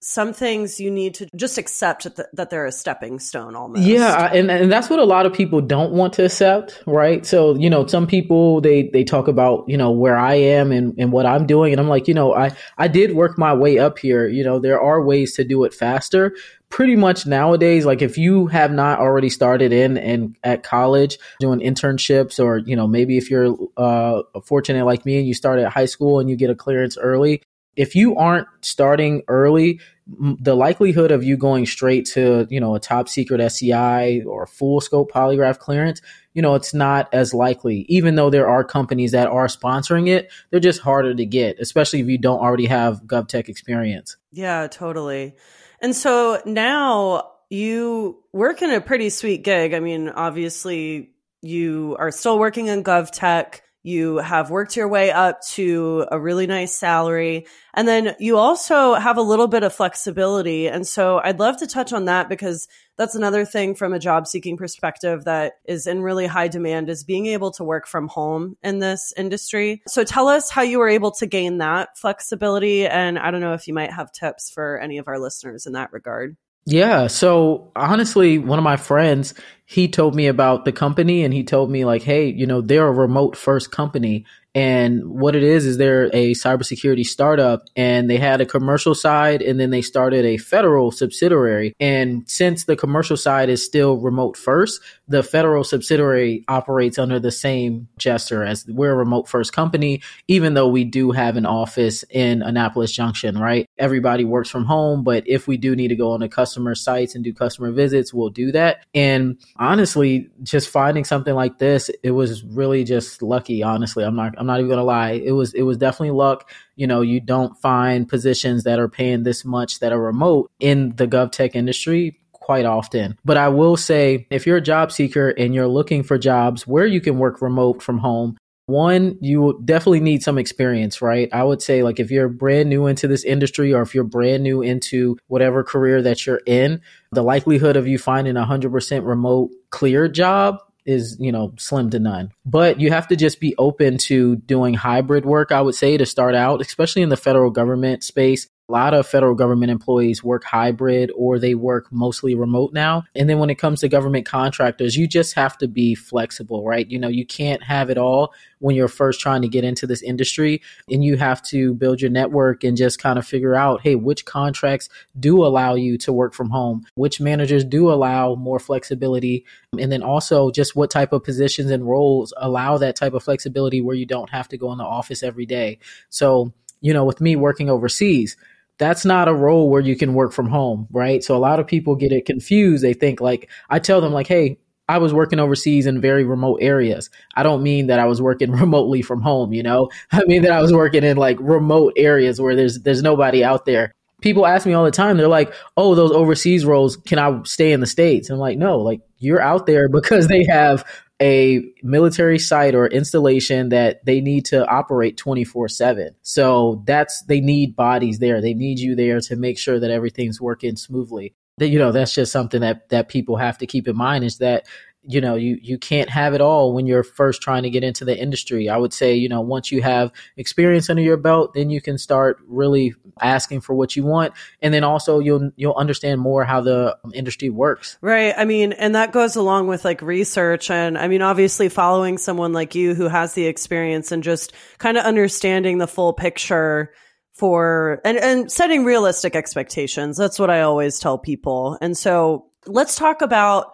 some 0.03 0.33
things 0.33 0.81
you 0.81 0.91
need 0.91 1.15
to 1.15 1.29
just 1.37 1.59
accept 1.59 2.05
that, 2.17 2.35
that 2.35 2.51
they're 2.51 2.67
a 2.67 2.73
stepping 2.73 3.21
stone 3.21 3.55
almost. 3.55 3.85
Yeah, 3.85 4.31
and 4.33 4.51
and 4.51 4.71
that's 4.71 4.91
what 4.91 4.99
a 4.99 5.05
lot 5.05 5.27
of 5.27 5.33
people 5.33 5.61
don't 5.61 5.93
want 5.93 6.13
to 6.15 6.25
accept, 6.25 6.83
right? 6.87 7.25
So, 7.25 7.55
you 7.55 7.71
know, 7.71 7.87
some 7.87 8.09
people 8.09 8.61
they 8.61 8.89
they 8.93 9.05
talk 9.05 9.29
about, 9.29 9.65
you 9.69 9.77
know, 9.77 9.93
where 9.93 10.19
I 10.19 10.35
am 10.35 10.73
and 10.73 10.95
and 10.99 11.13
what 11.13 11.25
I'm 11.25 11.47
doing 11.47 11.73
and 11.73 11.81
I'm 11.81 11.89
like, 11.89 12.09
you 12.09 12.15
know, 12.15 12.35
I 12.35 12.51
I 12.77 12.89
did 12.89 13.15
work 13.15 13.39
my 13.39 13.55
way 13.55 13.79
up 13.79 14.01
here, 14.01 14.27
you 14.27 14.43
know, 14.43 14.59
there 14.59 14.81
are 14.81 15.03
ways 15.03 15.35
to 15.37 15.45
do 15.45 15.63
it 15.65 15.73
faster. 15.73 16.35
Pretty 16.69 16.97
much 16.97 17.27
nowadays, 17.27 17.85
like 17.85 18.01
if 18.01 18.17
you 18.17 18.47
have 18.47 18.73
not 18.73 18.99
already 18.99 19.29
started 19.29 19.75
in 19.75 19.99
and 19.99 20.37
at 20.43 20.63
college 20.63 21.19
doing 21.39 21.61
internships, 21.61 22.43
or 22.43 22.59
you 22.59 22.75
know 22.75 22.87
maybe 22.87 23.19
if 23.19 23.31
you're 23.31 23.55
uh, 23.77 24.23
fortunate 24.43 24.87
like 24.87 25.05
me 25.05 25.19
and 25.19 25.29
you 25.29 25.35
start 25.35 25.59
at 25.59 25.71
high 25.71 25.85
school 25.85 26.19
and 26.19 26.31
you 26.31 26.37
get 26.37 26.49
a 26.49 26.55
clearance 26.55 26.97
early, 26.97 27.43
if 27.77 27.95
you 27.95 28.17
aren't 28.17 28.49
starting 28.61 29.23
early, 29.29 29.81
the 30.07 30.55
likelihood 30.55 31.11
of 31.11 31.25
you 31.25 31.37
going 31.37 31.65
straight 31.65 32.07
to, 32.07 32.47
you 32.51 32.61
know, 32.61 32.75
a 32.75 32.81
top 32.81 33.09
secret 33.09 33.41
SCI 33.41 34.23
or 34.27 34.47
full 34.47 34.81
scope 34.81 35.13
polygraph 35.13 35.59
clearance, 35.59 36.03
you 36.35 36.43
know, 36.43 36.55
it's 36.55 36.75
not 36.75 37.09
as 37.13 37.33
likely. 37.33 37.87
Even 37.89 38.17
though 38.17 38.31
there 38.31 38.49
are 38.49 38.65
companies 38.65 39.13
that 39.13 39.29
are 39.29 39.47
sponsoring 39.47 40.09
it, 40.09 40.31
they're 40.51 40.61
just 40.61 40.81
harder 40.81 41.15
to 41.15 41.25
get, 41.25 41.59
especially 41.61 42.01
if 42.01 42.09
you 42.09 42.19
don't 42.19 42.41
already 42.41 42.67
have 42.67 43.03
GovTech 43.05 43.49
experience. 43.49 44.17
Yeah, 44.33 44.67
totally. 44.67 45.35
And 45.81 45.95
so 45.95 46.41
now 46.45 47.31
you 47.49 48.23
work 48.33 48.63
in 48.63 48.71
a 48.71 48.81
pretty 48.81 49.11
sweet 49.11 49.45
gig. 49.45 49.73
I 49.73 49.81
mean, 49.81 50.09
obviously 50.09 51.11
you 51.43 51.97
are 51.99 52.11
still 52.11 52.39
working 52.39 52.69
in 52.69 52.85
GovTech 52.85 53.61
you 53.83 54.19
have 54.19 54.51
worked 54.51 54.77
your 54.77 54.89
way 54.89 55.11
up 55.11 55.41
to 55.53 56.07
a 56.11 56.19
really 56.19 56.47
nice 56.47 56.75
salary. 56.77 57.47
And 57.75 57.89
then 57.89 58.15
you 58.21 58.39
also 58.39 58.95
have 58.95 59.17
a 59.17 59.23
little 59.23 59.49
bit 59.49 59.65
of 59.65 59.75
flexibility. 59.75 60.69
And 60.69 60.87
so 60.87 61.21
I'd 61.23 61.41
love 61.41 61.57
to 61.59 61.67
touch 61.67 61.93
on 61.93 62.05
that 62.05 62.29
because 62.29 62.69
that's 62.97 63.15
another 63.15 63.45
thing 63.45 63.75
from 63.75 63.93
a 63.93 63.99
job 63.99 64.27
seeking 64.27 64.57
perspective 64.57 65.25
that 65.25 65.55
is 65.65 65.87
in 65.87 66.03
really 66.03 66.27
high 66.27 66.49
demand 66.49 66.89
is 66.89 67.03
being 67.03 67.27
able 67.27 67.51
to 67.53 67.65
work 67.65 67.87
from 67.87 68.07
home 68.09 68.57
in 68.63 68.79
this 68.79 69.13
industry. 69.17 69.83
So 69.89 70.05
tell 70.05 70.29
us 70.29 70.51
how 70.51 70.63
you 70.63 70.79
were 70.79 70.89
able 70.89 71.11
to 71.13 71.27
gain 71.27 71.59
that 71.59 71.99
flexibility. 71.99 72.87
And 72.87 73.19
I 73.19 73.31
don't 73.31 73.41
know 73.41 73.55
if 73.55 73.67
you 73.67 73.75
might 73.75 73.93
have 73.93 74.13
tips 74.13 74.51
for 74.51 74.79
any 74.79 74.99
of 74.99 75.09
our 75.09 75.19
listeners 75.19 75.67
in 75.67 75.73
that 75.73 75.93
regard. 75.93 76.37
Yeah. 76.65 77.09
So 77.09 77.73
honestly, 77.75 78.39
one 78.39 78.59
of 78.59 78.63
my 78.63 78.77
friends, 78.77 79.35
he 79.65 79.89
told 79.89 80.15
me 80.15 80.27
about 80.27 80.65
the 80.65 80.73
company 80.73 81.25
and 81.25 81.35
he 81.35 81.43
told 81.45 81.71
me 81.71 81.85
like, 81.85 82.03
Hey, 82.03 82.29
you 82.29 82.47
know, 82.47 82.61
they're 82.61 82.87
a 82.87 82.93
remote 82.93 83.37
first 83.37 83.71
company 83.71 84.25
and 84.55 85.03
what 85.07 85.35
it 85.35 85.43
is 85.43 85.65
is 85.65 85.79
they're 85.79 86.11
a 86.13 86.33
cybersecurity 86.33 87.07
startup 87.07 87.63
and 87.75 88.11
they 88.11 88.19
had 88.19 88.43
a 88.43 88.47
commercial 88.47 88.95
side 88.95 89.41
and 89.41 89.59
then 89.59 89.71
they 89.71 89.81
started 89.81 90.27
a 90.27 90.37
federal 90.37 90.91
subsidiary. 90.91 91.75
And 91.81 92.29
since 92.29 92.65
the 92.65 92.77
commercial 92.77 93.17
side 93.17 93.49
is 93.49 93.65
still 93.65 93.97
remote 93.97 94.37
first, 94.37 94.81
the 95.13 95.23
federal 95.23 95.63
subsidiary 95.63 96.43
operates 96.49 96.99
under 96.99 97.21
the 97.21 97.31
same 97.31 97.87
gesture 97.99 98.43
as 98.43 98.65
we're 98.67 98.93
a 98.93 98.97
remote 98.97 99.29
first 99.29 99.53
company, 99.53 100.01
even 100.27 100.55
though 100.55 100.69
we 100.69 100.85
do 100.85 101.11
have 101.11 101.37
an 101.37 101.45
office 101.45 102.03
in 102.09 102.41
Annapolis 102.41 102.91
Junction, 102.91 103.39
right? 103.39 103.69
Everybody 103.77 104.25
works 104.25 104.49
from 104.49 104.65
home, 104.65 105.05
but 105.05 105.23
if 105.29 105.47
we 105.47 105.59
do 105.59 105.77
need 105.77 105.89
to 105.89 105.97
go 105.97 106.13
on 106.13 106.21
the 106.21 106.31
customer 106.31 106.75
sites 106.75 107.15
and 107.15 107.23
do 107.23 107.35
customer 107.35 107.73
visits, 107.73 108.15
we'll 108.15 108.31
do 108.31 108.53
that. 108.53 108.87
And 108.95 109.39
honestly, 109.59 110.31
just 110.43 110.71
finding 110.71 111.05
something 111.05 111.35
like 111.35 111.59
this, 111.59 111.91
it 112.03 112.13
was 112.13 112.43
really 112.43 112.83
just 112.83 113.21
lucky, 113.21 113.63
honestly. 113.63 114.05
I'm 114.05 114.17
not 114.17 114.35
I'm 114.39 114.47
not 114.47 114.61
even 114.61 114.71
gonna 114.71 114.83
lie. 114.83 115.13
It 115.13 115.33
was 115.33 115.53
it 115.53 115.63
was 115.63 115.77
definitely 115.77 116.13
luck. 116.13 116.51
You 116.75 116.87
know, 116.87 117.03
you 117.03 117.21
don't 117.21 117.55
find 117.61 118.09
positions 118.09 118.65
that 118.65 118.79
are 118.79 118.89
paying 118.89 119.25
this 119.25 119.45
much 119.45 119.81
that 119.81 119.93
are 119.93 120.01
remote 120.01 120.51
in 120.59 120.97
the 120.97 121.07
gov 121.07 121.33
tech 121.33 121.55
industry 121.55 122.19
quite 122.43 122.67
often. 122.67 123.19
But 123.25 123.37
I 123.37 123.49
will 123.49 123.77
say 123.77 124.27
if 124.31 124.47
you're 124.47 124.59
a 124.59 124.63
job 124.63 124.93
seeker 124.93 125.31
and 125.31 125.55
you're 125.55 125.69
looking 125.69 126.03
for 126.03 126.19
jobs 126.19 126.67
where 126.67 126.87
you 126.87 127.01
can 127.01 127.19
work 127.19 127.41
remote 127.41 127.83
from 127.83 127.99
home, 127.99 128.37
one, 128.67 129.19
you 129.21 129.61
definitely 129.65 130.01
need 130.01 130.23
some 130.23 130.39
experience, 130.39 131.03
right? 131.03 131.29
I 131.33 131.43
would 131.43 131.61
say, 131.61 131.83
like, 131.83 131.99
if 131.99 132.11
you're 132.11 132.29
brand 132.29 132.69
new 132.69 132.87
into 132.87 133.09
this 133.09 133.25
industry 133.25 133.73
or 133.73 133.83
if 133.83 133.95
you're 133.95 134.05
brand 134.05 134.43
new 134.43 134.63
into 134.63 135.19
whatever 135.27 135.65
career 135.65 136.01
that 136.03 136.27
you're 136.27 136.41
in, 136.47 136.81
the 137.11 137.23
likelihood 137.23 137.77
of 137.77 137.89
you 137.89 137.99
finding 137.99 138.37
a 138.37 138.45
100% 138.45 139.05
remote 139.05 139.51
clear 139.71 140.09
job 140.09 140.59
is 140.85 141.17
you 141.21 141.31
know 141.31 141.55
slim 141.59 141.91
to 141.91 142.01
none 142.01 142.33
but 142.45 142.81
you 142.81 142.91
have 142.91 143.07
to 143.07 143.15
just 143.15 143.39
be 143.39 143.55
open 143.57 143.99
to 143.99 144.35
doing 144.35 144.75
hybrid 144.75 145.25
work 145.25 145.53
i 145.53 145.61
would 145.61 145.77
say 145.77 145.97
to 145.97 146.05
start 146.05 146.35
out 146.35 146.61
especially 146.61 147.03
in 147.03 147.09
the 147.09 147.17
federal 147.17 147.51
government 147.51 148.03
space 148.03 148.49
lot 148.73 148.95
of 148.95 149.07
federal 149.07 149.35
government 149.35 149.71
employees 149.71 150.25
work 150.25 150.45
hybrid 150.45 151.13
or 151.15 151.39
they 151.39 151.55
work 151.55 151.87
mostly 151.93 152.35
remote 152.35 152.73
now. 152.73 153.05
And 153.15 153.29
then 153.29 153.39
when 153.39 153.51
it 153.51 153.57
comes 153.57 153.81
to 153.81 153.89
government 153.89 154.27
contractors, 154.27 154.97
you 154.97 155.07
just 155.07 155.35
have 155.35 155.59
to 155.59 155.69
be 155.69 155.95
flexible, 155.95 156.65
right? 156.65 156.91
You 156.91 156.99
know, 156.99 157.09
you 157.09 157.27
can't 157.27 157.63
have 157.63 157.91
it 157.91 157.99
all 157.99 158.33
when 158.61 158.75
you're 158.75 158.89
first 158.89 159.21
trying 159.21 159.43
to 159.43 159.49
get 159.49 159.65
into 159.65 159.87
this 159.87 160.03
industry 160.03 160.63
and 160.91 161.05
you 161.05 161.17
have 161.17 161.43
to 161.43 161.75
build 161.75 162.01
your 162.01 162.11
network 162.11 162.65
and 162.65 162.77
just 162.77 162.99
kind 163.01 163.19
of 163.19 163.27
figure 163.27 163.55
out, 163.55 163.83
hey, 163.83 163.95
which 163.95 164.25
contracts 164.25 164.89
do 165.21 165.45
allow 165.45 165.75
you 165.75 165.99
to 165.99 166.13
work 166.13 166.33
from 166.33 166.49
home, 166.49 166.87
which 166.95 167.21
managers 167.21 167.65
do 167.65 167.91
allow 167.91 168.35
more 168.35 168.59
flexibility, 168.59 169.45
and 169.79 169.93
then 169.93 170.03
also 170.03 170.51
just 170.51 170.75
what 170.75 170.91
type 170.91 171.13
of 171.13 171.25
positions 171.25 171.71
and 171.71 171.87
roles 171.87 172.33
allow 172.37 172.79
that 172.79 172.97
type 172.97 173.13
of 173.13 173.23
flexibility 173.23 173.81
where 173.81 173.97
you 173.97 174.07
don't 174.07 174.31
have 174.31 174.49
to 174.49 174.57
go 174.57 174.73
in 174.73 174.79
the 174.79 174.85
office 174.85 175.23
every 175.23 175.47
day. 175.47 175.79
So, 176.09 176.53
you 176.81 176.93
know, 176.93 177.05
with 177.05 177.21
me 177.21 177.37
working 177.37 177.69
overseas, 177.69 178.37
that's 178.83 179.05
not 179.05 179.29
a 179.29 179.35
role 179.35 179.71
where 179.71 179.81
you 179.81 179.95
can 179.95 180.13
work 180.13 180.33
from 180.33 180.49
home, 180.49 180.89
right? 180.91 181.23
So 181.23 181.37
a 181.37 181.39
lot 181.39 181.61
of 181.61 181.69
people 181.69 181.95
get 181.95 182.11
it 182.11 182.27
confused. 182.27 182.83
They 182.83 182.95
think 182.95 183.21
like, 183.21 183.49
I 183.71 183.79
tell 183.79 184.01
them 184.01 184.13
like, 184.13 184.27
hey, 184.27 184.59
I 184.89 184.99
was 184.99 185.15
working 185.15 185.39
overseas 185.39 185.87
in 185.87 186.01
very 186.01 186.25
remote 186.25 186.59
areas. 186.61 187.09
I 187.37 187.45
don't 187.45 187.63
mean 187.63 187.87
that 187.87 188.01
I 188.01 188.07
was 188.07 188.21
working 188.21 188.51
remotely 188.65 189.01
from 189.01 189.23
home, 189.23 189.53
you 189.53 189.63
know? 189.63 189.89
I 190.11 190.25
mean 190.25 190.43
that 190.43 190.51
I 190.51 190.61
was 190.61 190.73
working 190.73 191.05
in 191.05 191.17
like 191.17 191.39
remote 191.41 191.93
areas 191.97 192.41
where 192.41 192.57
there's 192.57 192.81
there's 192.81 193.03
nobody 193.03 193.45
out 193.45 193.67
there. 193.67 193.93
People 194.21 194.47
ask 194.47 194.67
me 194.67 194.73
all 194.73 194.85
the 194.85 194.91
time, 194.91 195.17
they're 195.17 195.27
like, 195.29 195.53
"Oh, 195.77 195.95
those 195.97 196.13
overseas 196.13 196.65
roles, 196.65 196.97
can 196.97 197.19
I 197.19 197.41
stay 197.45 197.73
in 197.73 197.81
the 197.81 197.87
states?" 197.87 198.29
And 198.29 198.37
I'm 198.37 198.41
like, 198.41 198.57
"No, 198.59 198.79
like 198.79 199.01
you're 199.19 199.41
out 199.41 199.67
there 199.67 199.89
because 199.93 200.27
they 200.29 200.45
have 200.49 200.85
a 201.23 201.63
military 201.85 202.41
site 202.41 202.75
or 202.75 202.89
installation 202.89 203.69
that 203.69 204.05
they 204.05 204.21
need 204.21 204.45
to 204.47 204.67
operate 204.67 205.17
24 205.17 205.69
7. 205.69 206.17
So 206.23 206.83
that's, 206.85 207.23
they 207.23 207.41
need 207.41 207.77
bodies 207.77 208.19
there. 208.19 208.41
They 208.41 208.55
need 208.55 208.81
you 208.81 208.97
there 208.97 209.21
to 209.21 209.37
make 209.37 209.57
sure 209.57 209.79
that 209.79 209.91
everything's 209.91 210.41
working 210.41 210.75
smoothly. 210.75 211.35
That, 211.59 211.69
you 211.69 211.79
know, 211.79 211.93
that's 211.93 212.15
just 212.15 212.33
something 212.33 212.63
that, 212.63 212.89
that 212.89 213.09
people 213.09 213.37
have 213.37 213.59
to 213.59 213.67
keep 213.67 213.87
in 213.87 213.97
mind 213.97 214.25
is 214.25 214.39
that 214.39 214.67
you 215.05 215.21
know 215.21 215.35
you 215.35 215.59
you 215.61 215.79
can't 215.79 216.09
have 216.09 216.33
it 216.33 216.41
all 216.41 216.73
when 216.73 216.87
you're 216.87 217.03
first 217.03 217.43
trying 217.43 217.65
to 217.65 217.71
get 217.71 217.83
into 217.83 218.05
the 218.05 218.17
industry. 218.17 218.69
I 218.69 218.77
would 218.77 218.93
say 218.93 219.15
you 219.15 219.29
know 219.29 219.41
once 219.41 219.73
you 219.73 219.83
have 219.83 220.13
experience 220.37 220.89
under 220.89 221.03
your 221.03 221.17
belt 221.17 221.55
then 221.55 221.71
you 221.71 221.81
can 221.81 221.99
start 221.99 222.39
really 222.47 222.95
asking 223.21 223.63
for 223.63 223.75
what 223.75 223.97
you 223.97 224.05
want. 224.05 224.33
And 224.61 224.73
then 224.73 224.85
also 224.85 225.19
you'll 225.19 225.51
you'll 225.57 225.75
understand 225.75 226.21
more 226.21 226.45
how 226.45 226.61
the 226.61 226.97
um, 227.05 227.13
industry 227.15 227.51
works. 227.51 227.99
Right. 228.01 228.35
I 228.37 228.45
mean 228.45 228.73
and 228.73 228.95
that 228.95 229.13
goes 229.13 229.35
along 229.35 229.67
with 229.67 229.85
like 229.85 230.03
research. 230.03 230.71
And 230.71 230.97
i 230.97 231.09
mean 231.09 231.23
obviously 231.23 231.69
following 231.69 232.17
someone 232.19 232.53
like 232.53 232.75
you 232.75 232.95
who 232.95 233.09
has 233.09 233.35
the 233.35 233.47
experience 233.47 234.13
and 234.13 234.23
just 234.23 234.53
kind 234.79 234.97
of 234.97 235.05
understanding 235.05 235.79
the 235.79 235.89
full 235.89 236.13
picture 236.13 236.93
for 237.33 238.01
and 238.05 238.19
and 238.19 238.53
setting 238.53 238.85
realistic 238.85 239.35
expectations. 239.35 240.17
That's 240.17 240.39
what 240.39 240.51
i 240.51 240.61
always 240.61 241.01
tell 241.01 241.19
people. 241.19 241.77
And 241.81 241.99
so 241.99 242.47
let's 242.67 242.95
talk 242.95 243.23
about 243.23 243.73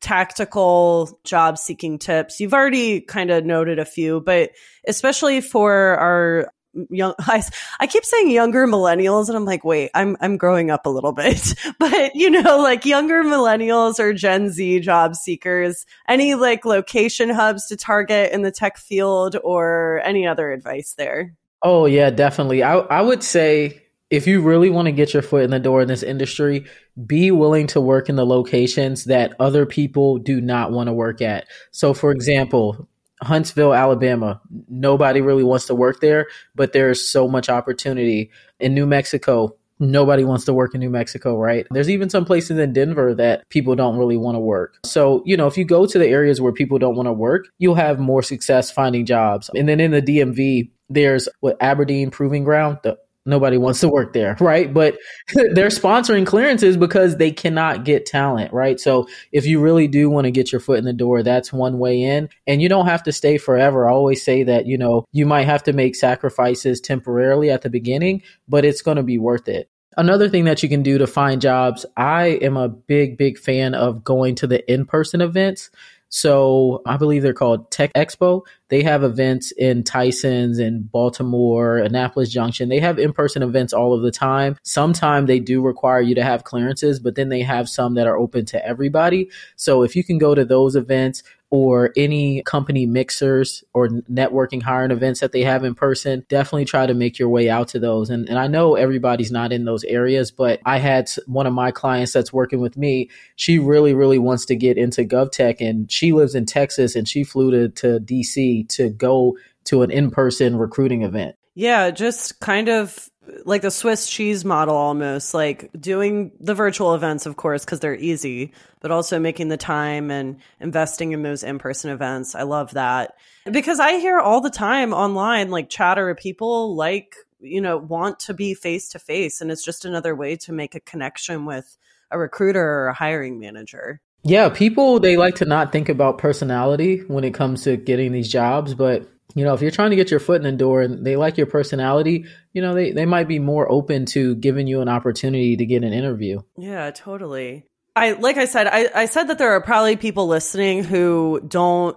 tactical 0.00 1.18
job 1.24 1.58
seeking 1.58 1.98
tips. 1.98 2.40
You've 2.40 2.54
already 2.54 3.00
kind 3.00 3.30
of 3.30 3.44
noted 3.44 3.78
a 3.78 3.84
few, 3.84 4.20
but 4.20 4.50
especially 4.86 5.40
for 5.40 5.96
our 5.98 6.50
young 6.90 7.14
I, 7.20 7.42
I 7.80 7.86
keep 7.86 8.04
saying 8.04 8.30
younger 8.30 8.66
millennials 8.66 9.28
and 9.28 9.36
I'm 9.36 9.44
like, 9.44 9.64
wait, 9.64 9.90
I'm 9.94 10.16
I'm 10.20 10.36
growing 10.36 10.70
up 10.70 10.86
a 10.86 10.90
little 10.90 11.12
bit. 11.12 11.54
but 11.78 12.14
you 12.14 12.30
know, 12.30 12.58
like 12.58 12.84
younger 12.84 13.22
millennials 13.24 13.98
or 13.98 14.12
Gen 14.12 14.50
Z 14.50 14.80
job 14.80 15.16
seekers, 15.16 15.86
any 16.08 16.34
like 16.34 16.64
location 16.64 17.30
hubs 17.30 17.66
to 17.68 17.76
target 17.76 18.32
in 18.32 18.42
the 18.42 18.50
tech 18.50 18.78
field 18.78 19.36
or 19.42 20.00
any 20.04 20.26
other 20.26 20.50
advice 20.50 20.94
there? 20.96 21.34
Oh 21.62 21.86
yeah, 21.86 22.10
definitely. 22.10 22.62
I 22.62 22.76
I 22.76 23.00
would 23.00 23.22
say 23.22 23.82
if 24.10 24.26
you 24.26 24.40
really 24.40 24.70
want 24.70 24.86
to 24.86 24.92
get 24.92 25.12
your 25.12 25.22
foot 25.22 25.42
in 25.42 25.50
the 25.50 25.58
door 25.58 25.82
in 25.82 25.88
this 25.88 26.02
industry, 26.02 26.64
be 27.06 27.30
willing 27.30 27.66
to 27.68 27.80
work 27.80 28.08
in 28.08 28.16
the 28.16 28.26
locations 28.26 29.04
that 29.04 29.34
other 29.40 29.66
people 29.66 30.18
do 30.18 30.40
not 30.40 30.70
want 30.70 30.88
to 30.88 30.92
work 30.92 31.20
at. 31.20 31.46
So, 31.72 31.92
for 31.92 32.12
example, 32.12 32.88
Huntsville, 33.22 33.74
Alabama, 33.74 34.40
nobody 34.68 35.20
really 35.20 35.42
wants 35.42 35.66
to 35.66 35.74
work 35.74 36.00
there, 36.00 36.26
but 36.54 36.72
there's 36.72 37.10
so 37.10 37.26
much 37.26 37.48
opportunity. 37.48 38.30
In 38.60 38.74
New 38.74 38.86
Mexico, 38.86 39.56
nobody 39.78 40.24
wants 40.24 40.44
to 40.44 40.54
work 40.54 40.74
in 40.74 40.80
New 40.80 40.90
Mexico, 40.90 41.36
right? 41.36 41.66
There's 41.70 41.90
even 41.90 42.08
some 42.08 42.24
places 42.24 42.58
in 42.58 42.72
Denver 42.72 43.14
that 43.14 43.48
people 43.48 43.74
don't 43.74 43.96
really 43.96 44.16
want 44.16 44.36
to 44.36 44.40
work. 44.40 44.78
So, 44.84 45.22
you 45.26 45.36
know, 45.36 45.46
if 45.46 45.58
you 45.58 45.64
go 45.64 45.86
to 45.86 45.98
the 45.98 46.06
areas 46.06 46.40
where 46.40 46.52
people 46.52 46.78
don't 46.78 46.96
want 46.96 47.06
to 47.06 47.12
work, 47.12 47.48
you'll 47.58 47.74
have 47.74 47.98
more 47.98 48.22
success 48.22 48.70
finding 48.70 49.04
jobs. 49.04 49.50
And 49.54 49.68
then 49.68 49.80
in 49.80 49.90
the 49.90 50.02
DMV, 50.02 50.70
there's 50.88 51.28
what 51.40 51.56
Aberdeen 51.60 52.10
Proving 52.10 52.44
Ground, 52.44 52.78
the 52.82 52.96
nobody 53.26 53.58
wants 53.58 53.80
to 53.80 53.88
work 53.88 54.12
there, 54.12 54.36
right? 54.40 54.72
But 54.72 54.98
they're 55.34 55.68
sponsoring 55.68 56.26
clearances 56.26 56.76
because 56.76 57.16
they 57.16 57.30
cannot 57.30 57.84
get 57.84 58.06
talent, 58.06 58.52
right? 58.52 58.78
So 58.78 59.08
if 59.32 59.46
you 59.46 59.60
really 59.60 59.88
do 59.88 60.08
want 60.08 60.24
to 60.26 60.30
get 60.30 60.52
your 60.52 60.60
foot 60.60 60.78
in 60.78 60.84
the 60.84 60.92
door, 60.92 61.22
that's 61.22 61.52
one 61.52 61.78
way 61.78 62.02
in. 62.02 62.28
And 62.46 62.62
you 62.62 62.68
don't 62.68 62.86
have 62.86 63.02
to 63.04 63.12
stay 63.12 63.38
forever. 63.38 63.88
I 63.88 63.92
always 63.92 64.24
say 64.24 64.42
that, 64.44 64.66
you 64.66 64.78
know, 64.78 65.04
you 65.12 65.26
might 65.26 65.44
have 65.44 65.62
to 65.64 65.72
make 65.72 65.96
sacrifices 65.96 66.80
temporarily 66.80 67.50
at 67.50 67.62
the 67.62 67.70
beginning, 67.70 68.22
but 68.48 68.64
it's 68.64 68.82
going 68.82 68.96
to 68.96 69.02
be 69.02 69.18
worth 69.18 69.48
it. 69.48 69.68
Another 69.98 70.28
thing 70.28 70.44
that 70.44 70.62
you 70.62 70.68
can 70.68 70.82
do 70.82 70.98
to 70.98 71.06
find 71.06 71.40
jobs, 71.40 71.86
I 71.96 72.38
am 72.42 72.56
a 72.56 72.68
big, 72.68 73.16
big 73.16 73.38
fan 73.38 73.74
of 73.74 74.04
going 74.04 74.34
to 74.36 74.46
the 74.46 74.70
in 74.70 74.84
person 74.84 75.22
events. 75.22 75.70
So 76.08 76.82
I 76.86 76.96
believe 76.96 77.22
they're 77.22 77.32
called 77.32 77.70
Tech 77.70 77.92
Expo. 77.94 78.42
They 78.68 78.82
have 78.82 79.04
events 79.04 79.52
in 79.52 79.84
Tyson's 79.84 80.58
and 80.58 80.90
Baltimore, 80.90 81.78
Annapolis 81.78 82.30
Junction. 82.30 82.68
They 82.68 82.80
have 82.80 82.98
in 82.98 83.12
person 83.12 83.42
events 83.42 83.72
all 83.72 83.94
of 83.94 84.02
the 84.02 84.10
time. 84.10 84.56
Sometimes 84.62 85.26
they 85.28 85.38
do 85.38 85.62
require 85.62 86.00
you 86.00 86.14
to 86.16 86.24
have 86.24 86.44
clearances, 86.44 86.98
but 86.98 87.14
then 87.14 87.28
they 87.28 87.42
have 87.42 87.68
some 87.68 87.94
that 87.94 88.06
are 88.06 88.16
open 88.16 88.44
to 88.46 88.66
everybody. 88.66 89.30
So 89.56 89.82
if 89.82 89.94
you 89.94 90.02
can 90.02 90.18
go 90.18 90.34
to 90.34 90.44
those 90.44 90.74
events, 90.74 91.22
or 91.50 91.92
any 91.96 92.42
company 92.42 92.86
mixers 92.86 93.62
or 93.72 93.88
networking 93.88 94.62
hiring 94.62 94.90
events 94.90 95.20
that 95.20 95.30
they 95.30 95.42
have 95.42 95.62
in 95.62 95.74
person, 95.74 96.24
definitely 96.28 96.64
try 96.64 96.86
to 96.86 96.94
make 96.94 97.18
your 97.18 97.28
way 97.28 97.48
out 97.48 97.68
to 97.68 97.78
those. 97.78 98.10
And, 98.10 98.28
and 98.28 98.38
I 98.38 98.48
know 98.48 98.74
everybody's 98.74 99.30
not 99.30 99.52
in 99.52 99.64
those 99.64 99.84
areas, 99.84 100.30
but 100.30 100.60
I 100.66 100.78
had 100.78 101.08
one 101.26 101.46
of 101.46 101.52
my 101.52 101.70
clients 101.70 102.12
that's 102.12 102.32
working 102.32 102.60
with 102.60 102.76
me. 102.76 103.10
She 103.36 103.58
really, 103.58 103.94
really 103.94 104.18
wants 104.18 104.44
to 104.46 104.56
get 104.56 104.76
into 104.76 105.04
GovTech 105.04 105.60
and 105.60 105.90
she 105.90 106.12
lives 106.12 106.34
in 106.34 106.46
Texas 106.46 106.96
and 106.96 107.08
she 107.08 107.22
flew 107.22 107.50
to, 107.52 107.68
to 107.68 108.00
DC 108.00 108.55
to 108.64 108.88
go 108.88 109.36
to 109.64 109.82
an 109.82 109.90
in 109.90 110.10
person 110.10 110.56
recruiting 110.56 111.02
event. 111.02 111.36
Yeah, 111.54 111.90
just 111.90 112.40
kind 112.40 112.68
of 112.68 113.08
like 113.44 113.62
the 113.62 113.70
Swiss 113.70 114.08
cheese 114.08 114.44
model 114.44 114.76
almost, 114.76 115.34
like 115.34 115.70
doing 115.78 116.32
the 116.40 116.54
virtual 116.54 116.94
events, 116.94 117.26
of 117.26 117.36
course, 117.36 117.64
because 117.64 117.80
they're 117.80 117.96
easy, 117.96 118.52
but 118.80 118.90
also 118.90 119.18
making 119.18 119.48
the 119.48 119.56
time 119.56 120.10
and 120.10 120.38
investing 120.60 121.12
in 121.12 121.22
those 121.22 121.42
in 121.42 121.58
person 121.58 121.90
events. 121.90 122.34
I 122.34 122.42
love 122.42 122.72
that 122.72 123.14
because 123.50 123.80
I 123.80 123.98
hear 123.98 124.18
all 124.18 124.40
the 124.40 124.50
time 124.50 124.92
online, 124.92 125.50
like 125.50 125.68
chatter, 125.68 126.14
people 126.14 126.76
like, 126.76 127.16
you 127.40 127.60
know, 127.60 127.76
want 127.76 128.20
to 128.20 128.34
be 128.34 128.54
face 128.54 128.88
to 128.90 128.98
face. 128.98 129.40
And 129.40 129.50
it's 129.50 129.64
just 129.64 129.84
another 129.84 130.14
way 130.14 130.36
to 130.36 130.52
make 130.52 130.74
a 130.74 130.80
connection 130.80 131.46
with 131.46 131.76
a 132.10 132.18
recruiter 132.18 132.62
or 132.62 132.88
a 132.88 132.94
hiring 132.94 133.38
manager. 133.38 134.00
Yeah, 134.22 134.48
people, 134.48 134.98
they 134.98 135.16
like 135.16 135.36
to 135.36 135.44
not 135.44 135.72
think 135.72 135.88
about 135.88 136.18
personality 136.18 136.98
when 137.06 137.24
it 137.24 137.34
comes 137.34 137.62
to 137.64 137.76
getting 137.76 138.12
these 138.12 138.28
jobs, 138.28 138.74
but 138.74 139.08
you 139.34 139.44
know, 139.44 139.54
if 139.54 139.60
you're 139.60 139.70
trying 139.70 139.90
to 139.90 139.96
get 139.96 140.10
your 140.10 140.18
foot 140.18 140.36
in 140.36 140.50
the 140.50 140.52
door 140.52 140.80
and 140.80 141.06
they 141.06 141.16
like 141.16 141.36
your 141.36 141.46
personality, 141.46 142.24
you 142.52 142.62
know, 142.62 142.74
they, 142.74 142.92
they 142.92 143.06
might 143.06 143.28
be 143.28 143.38
more 143.38 143.70
open 143.70 144.06
to 144.06 144.34
giving 144.36 144.66
you 144.66 144.80
an 144.80 144.88
opportunity 144.88 145.56
to 145.56 145.66
get 145.66 145.84
an 145.84 145.92
interview. 145.92 146.40
Yeah, 146.56 146.90
totally. 146.90 147.66
I 147.94 148.12
like 148.12 148.36
I 148.36 148.46
said, 148.46 148.66
I, 148.66 148.88
I 148.94 149.06
said 149.06 149.24
that 149.24 149.38
there 149.38 149.52
are 149.52 149.60
probably 149.60 149.96
people 149.96 150.26
listening 150.26 150.84
who 150.84 151.40
don't 151.46 151.96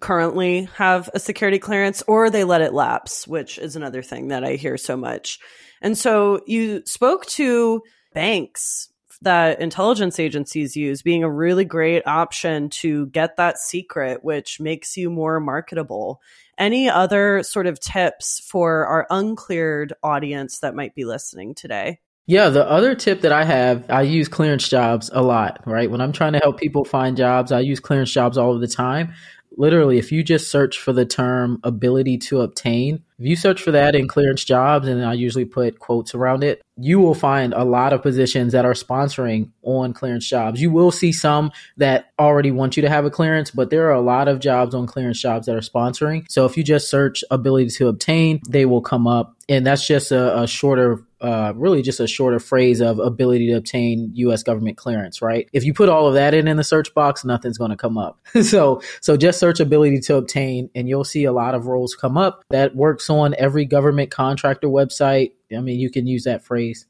currently 0.00 0.68
have 0.76 1.08
a 1.14 1.18
security 1.18 1.58
clearance 1.58 2.02
or 2.06 2.30
they 2.30 2.44
let 2.44 2.60
it 2.60 2.72
lapse, 2.72 3.26
which 3.26 3.58
is 3.58 3.76
another 3.76 4.02
thing 4.02 4.28
that 4.28 4.44
I 4.44 4.52
hear 4.52 4.76
so 4.76 4.96
much. 4.96 5.38
And 5.82 5.96
so 5.96 6.42
you 6.46 6.82
spoke 6.84 7.26
to 7.26 7.82
banks 8.12 8.90
that 9.22 9.60
intelligence 9.60 10.18
agencies 10.18 10.76
use 10.76 11.02
being 11.02 11.22
a 11.22 11.30
really 11.30 11.64
great 11.64 12.06
option 12.06 12.68
to 12.70 13.06
get 13.06 13.36
that 13.36 13.58
secret, 13.58 14.24
which 14.24 14.60
makes 14.60 14.96
you 14.96 15.10
more 15.10 15.40
marketable. 15.40 16.20
Any 16.58 16.88
other 16.88 17.42
sort 17.42 17.66
of 17.66 17.80
tips 17.80 18.40
for 18.40 18.86
our 18.86 19.06
uncleared 19.10 19.92
audience 20.02 20.60
that 20.60 20.74
might 20.74 20.94
be 20.94 21.04
listening 21.04 21.54
today? 21.54 22.00
Yeah, 22.28 22.48
the 22.48 22.68
other 22.68 22.96
tip 22.96 23.20
that 23.20 23.30
I 23.30 23.44
have, 23.44 23.88
I 23.88 24.02
use 24.02 24.26
clearance 24.26 24.68
jobs 24.68 25.10
a 25.12 25.22
lot, 25.22 25.62
right? 25.64 25.88
When 25.88 26.00
I'm 26.00 26.10
trying 26.10 26.32
to 26.32 26.40
help 26.42 26.58
people 26.58 26.84
find 26.84 27.16
jobs, 27.16 27.52
I 27.52 27.60
use 27.60 27.78
clearance 27.78 28.10
jobs 28.10 28.36
all 28.36 28.52
of 28.52 28.60
the 28.60 28.66
time. 28.66 29.14
Literally, 29.56 29.98
if 29.98 30.12
you 30.12 30.22
just 30.22 30.50
search 30.50 30.78
for 30.78 30.92
the 30.92 31.06
term 31.06 31.60
ability 31.64 32.18
to 32.18 32.40
obtain, 32.42 33.02
if 33.18 33.26
you 33.26 33.36
search 33.36 33.62
for 33.62 33.70
that 33.70 33.94
in 33.94 34.08
clearance 34.08 34.44
jobs 34.44 34.86
and 34.86 35.02
I 35.04 35.14
usually 35.14 35.46
put 35.46 35.78
quotes 35.78 36.14
around 36.14 36.44
it, 36.44 36.62
you 36.76 37.00
will 37.00 37.14
find 37.14 37.54
a 37.54 37.64
lot 37.64 37.94
of 37.94 38.02
positions 38.02 38.52
that 38.52 38.66
are 38.66 38.74
sponsoring 38.74 39.50
on 39.62 39.94
clearance 39.94 40.28
jobs 40.28 40.60
You 40.60 40.70
will 40.70 40.90
see 40.90 41.12
some 41.12 41.50
that 41.78 42.10
already 42.18 42.50
want 42.50 42.76
you 42.76 42.82
to 42.82 42.90
have 42.90 43.06
a 43.06 43.10
clearance, 43.10 43.50
but 43.50 43.70
there 43.70 43.86
are 43.88 43.94
a 43.94 44.00
lot 44.00 44.28
of 44.28 44.40
jobs 44.40 44.74
on 44.74 44.86
clearance 44.86 45.20
jobs 45.20 45.46
that 45.46 45.56
are 45.56 45.60
sponsoring. 45.60 46.26
So 46.28 46.44
if 46.44 46.58
you 46.58 46.62
just 46.62 46.90
search 46.90 47.24
ability 47.30 47.70
to 47.70 47.88
obtain, 47.88 48.40
they 48.48 48.66
will 48.66 48.82
come 48.82 49.06
up. 49.06 49.34
And 49.48 49.66
that's 49.66 49.86
just 49.86 50.12
a, 50.12 50.42
a 50.42 50.46
shorter 50.46 51.02
uh, 51.20 51.52
really 51.56 51.82
just 51.82 52.00
a 52.00 52.06
shorter 52.06 52.38
phrase 52.38 52.80
of 52.80 52.98
ability 52.98 53.48
to 53.48 53.54
obtain 53.54 54.10
U.S. 54.14 54.42
government 54.42 54.76
clearance, 54.76 55.22
right? 55.22 55.48
If 55.52 55.64
you 55.64 55.72
put 55.72 55.88
all 55.88 56.06
of 56.06 56.14
that 56.14 56.34
in 56.34 56.48
in 56.48 56.56
the 56.56 56.64
search 56.64 56.92
box, 56.94 57.24
nothing's 57.24 57.58
going 57.58 57.70
to 57.70 57.76
come 57.76 57.96
up. 57.96 58.20
so, 58.42 58.82
so 59.00 59.16
just 59.16 59.40
search 59.40 59.60
ability 59.60 60.00
to 60.00 60.16
obtain, 60.16 60.70
and 60.74 60.88
you'll 60.88 61.04
see 61.04 61.24
a 61.24 61.32
lot 61.32 61.54
of 61.54 61.66
roles 61.66 61.94
come 61.94 62.18
up 62.18 62.44
that 62.50 62.76
works 62.76 63.08
on 63.08 63.34
every 63.38 63.64
government 63.64 64.10
contractor 64.10 64.68
website. 64.68 65.32
I 65.56 65.60
mean, 65.60 65.80
you 65.80 65.90
can 65.90 66.06
use 66.06 66.24
that 66.24 66.44
phrase. 66.44 66.86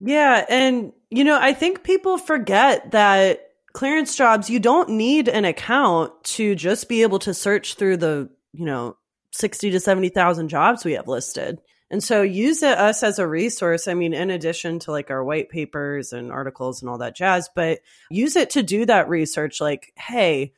Yeah, 0.00 0.44
and 0.48 0.92
you 1.10 1.24
know, 1.24 1.38
I 1.40 1.52
think 1.52 1.82
people 1.82 2.18
forget 2.18 2.90
that 2.92 3.50
clearance 3.72 4.16
jobs 4.16 4.50
you 4.50 4.58
don't 4.58 4.90
need 4.90 5.28
an 5.28 5.44
account 5.44 6.12
to 6.24 6.54
just 6.54 6.88
be 6.88 7.02
able 7.02 7.18
to 7.20 7.34
search 7.34 7.74
through 7.74 7.98
the, 7.98 8.28
you 8.52 8.64
know, 8.64 8.96
60 9.32 9.70
to 9.70 9.80
70,000 9.80 10.48
jobs 10.48 10.84
we 10.84 10.92
have 10.92 11.06
listed. 11.06 11.60
And 11.90 12.02
so 12.02 12.22
use 12.22 12.62
it, 12.62 12.78
us 12.78 13.02
as 13.02 13.18
a 13.18 13.26
resource. 13.26 13.88
I 13.88 13.94
mean, 13.94 14.14
in 14.14 14.30
addition 14.30 14.78
to 14.80 14.92
like 14.92 15.10
our 15.10 15.24
white 15.24 15.48
papers 15.48 16.12
and 16.12 16.30
articles 16.30 16.80
and 16.80 16.88
all 16.88 16.98
that 16.98 17.16
jazz, 17.16 17.48
but 17.54 17.80
use 18.10 18.36
it 18.36 18.50
to 18.50 18.62
do 18.62 18.86
that 18.86 19.08
research. 19.08 19.60
Like, 19.60 19.92
hey, 19.96 20.52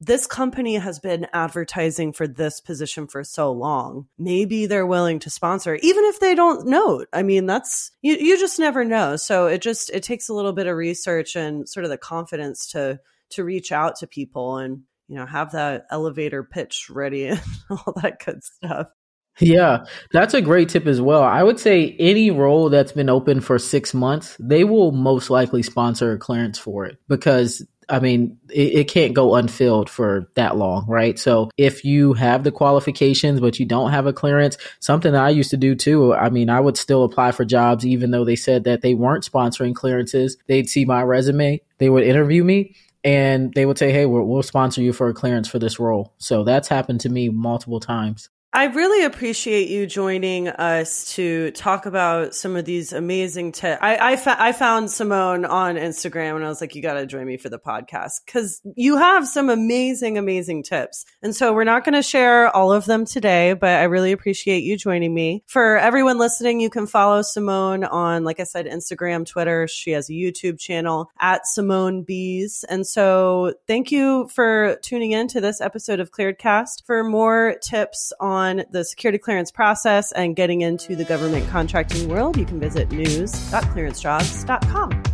this 0.00 0.26
company 0.26 0.76
has 0.76 0.98
been 0.98 1.26
advertising 1.34 2.14
for 2.14 2.26
this 2.26 2.60
position 2.60 3.06
for 3.06 3.22
so 3.22 3.52
long. 3.52 4.06
Maybe 4.18 4.64
they're 4.64 4.86
willing 4.86 5.18
to 5.20 5.30
sponsor, 5.30 5.74
even 5.74 6.04
if 6.04 6.18
they 6.20 6.34
don't 6.34 6.66
know. 6.66 7.04
I 7.12 7.22
mean, 7.22 7.44
that's 7.44 7.92
you, 8.00 8.14
you 8.14 8.38
just 8.38 8.58
never 8.58 8.82
know. 8.82 9.16
So 9.16 9.46
it 9.46 9.60
just 9.60 9.90
it 9.90 10.02
takes 10.02 10.30
a 10.30 10.34
little 10.34 10.54
bit 10.54 10.66
of 10.66 10.76
research 10.76 11.36
and 11.36 11.68
sort 11.68 11.84
of 11.84 11.90
the 11.90 11.98
confidence 11.98 12.68
to 12.68 12.98
to 13.30 13.44
reach 13.44 13.70
out 13.72 13.96
to 13.96 14.06
people 14.06 14.56
and 14.56 14.82
you 15.08 15.16
know 15.16 15.26
have 15.26 15.52
that 15.52 15.86
elevator 15.90 16.42
pitch 16.42 16.88
ready 16.88 17.26
and 17.28 17.40
all 17.68 17.92
that 18.00 18.24
good 18.24 18.42
stuff. 18.42 18.86
Yeah, 19.40 19.86
that's 20.12 20.34
a 20.34 20.42
great 20.42 20.68
tip 20.68 20.86
as 20.86 21.00
well. 21.00 21.22
I 21.22 21.42
would 21.42 21.58
say 21.58 21.96
any 21.98 22.30
role 22.30 22.68
that's 22.68 22.92
been 22.92 23.08
open 23.08 23.40
for 23.40 23.58
six 23.58 23.94
months, 23.94 24.36
they 24.38 24.64
will 24.64 24.92
most 24.92 25.30
likely 25.30 25.62
sponsor 25.62 26.12
a 26.12 26.18
clearance 26.18 26.58
for 26.58 26.84
it 26.84 26.98
because 27.08 27.66
I 27.90 27.98
mean, 27.98 28.38
it, 28.48 28.74
it, 28.74 28.84
can't 28.88 29.14
go 29.14 29.34
unfilled 29.34 29.90
for 29.90 30.30
that 30.34 30.56
long, 30.56 30.86
right? 30.86 31.18
So 31.18 31.50
if 31.56 31.84
you 31.84 32.12
have 32.12 32.44
the 32.44 32.52
qualifications, 32.52 33.40
but 33.40 33.58
you 33.58 33.66
don't 33.66 33.90
have 33.90 34.06
a 34.06 34.12
clearance, 34.12 34.56
something 34.78 35.14
I 35.14 35.30
used 35.30 35.50
to 35.50 35.56
do 35.56 35.74
too. 35.74 36.14
I 36.14 36.30
mean, 36.30 36.50
I 36.50 36.60
would 36.60 36.76
still 36.76 37.02
apply 37.02 37.32
for 37.32 37.44
jobs, 37.44 37.84
even 37.84 38.12
though 38.12 38.24
they 38.24 38.36
said 38.36 38.64
that 38.64 38.82
they 38.82 38.94
weren't 38.94 39.24
sponsoring 39.24 39.74
clearances. 39.74 40.36
They'd 40.46 40.68
see 40.68 40.84
my 40.84 41.02
resume, 41.02 41.60
they 41.78 41.90
would 41.90 42.04
interview 42.04 42.44
me, 42.44 42.76
and 43.02 43.52
they 43.54 43.66
would 43.66 43.78
say, 43.78 43.90
Hey, 43.90 44.06
we'll, 44.06 44.24
we'll 44.24 44.42
sponsor 44.44 44.82
you 44.82 44.92
for 44.92 45.08
a 45.08 45.14
clearance 45.14 45.48
for 45.48 45.58
this 45.58 45.80
role. 45.80 46.14
So 46.18 46.44
that's 46.44 46.68
happened 46.68 47.00
to 47.00 47.08
me 47.08 47.28
multiple 47.28 47.80
times. 47.80 48.30
I 48.52 48.64
really 48.64 49.04
appreciate 49.04 49.68
you 49.68 49.86
joining 49.86 50.48
us 50.48 51.14
to 51.14 51.52
talk 51.52 51.86
about 51.86 52.34
some 52.34 52.56
of 52.56 52.64
these 52.64 52.92
amazing 52.92 53.52
tips. 53.52 53.78
I 53.80 53.96
I, 54.12 54.16
fa- 54.16 54.42
I, 54.42 54.50
found 54.50 54.88
Symoné 54.88 55.48
on 55.48 55.76
Instagram 55.76 56.34
and 56.34 56.44
I 56.44 56.48
was 56.48 56.60
like, 56.60 56.74
you 56.74 56.82
got 56.82 56.94
to 56.94 57.06
join 57.06 57.26
me 57.26 57.36
for 57.36 57.48
the 57.48 57.60
podcast 57.60 58.14
because 58.26 58.60
you 58.74 58.96
have 58.96 59.28
some 59.28 59.50
amazing, 59.50 60.18
amazing 60.18 60.64
tips. 60.64 61.04
And 61.22 61.34
so 61.34 61.52
we're 61.52 61.62
not 61.62 61.84
going 61.84 61.94
to 61.94 62.02
share 62.02 62.48
all 62.54 62.72
of 62.72 62.86
them 62.86 63.04
today, 63.04 63.52
but 63.52 63.68
I 63.68 63.84
really 63.84 64.10
appreciate 64.10 64.64
you 64.64 64.76
joining 64.76 65.14
me. 65.14 65.44
For 65.46 65.76
everyone 65.76 66.18
listening, 66.18 66.58
you 66.58 66.70
can 66.70 66.88
follow 66.88 67.20
Symoné 67.20 67.90
on, 67.90 68.24
like 68.24 68.40
I 68.40 68.44
said, 68.44 68.66
Instagram, 68.66 69.24
Twitter. 69.24 69.68
She 69.68 69.92
has 69.92 70.10
a 70.10 70.12
YouTube 70.12 70.58
channel 70.58 71.08
at 71.20 71.42
Symoné 71.56 72.04
Beez. 72.04 72.64
And 72.68 72.84
so 72.84 73.54
thank 73.68 73.92
you 73.92 74.28
for 74.34 74.76
tuning 74.82 75.12
in 75.12 75.28
to 75.28 75.40
this 75.40 75.60
episode 75.60 76.00
of 76.00 76.10
Clearedcast. 76.10 76.84
For 76.84 77.04
more 77.04 77.54
tips 77.62 78.12
on 78.18 78.39
on 78.40 78.64
the 78.70 78.84
security 78.84 79.18
clearance 79.18 79.50
process 79.50 80.12
and 80.12 80.34
getting 80.34 80.62
into 80.62 80.96
the 80.96 81.04
government 81.04 81.46
contracting 81.50 82.08
world, 82.08 82.36
you 82.36 82.46
can 82.46 82.58
visit 82.58 82.90
news.clearancejobs.com. 82.90 85.09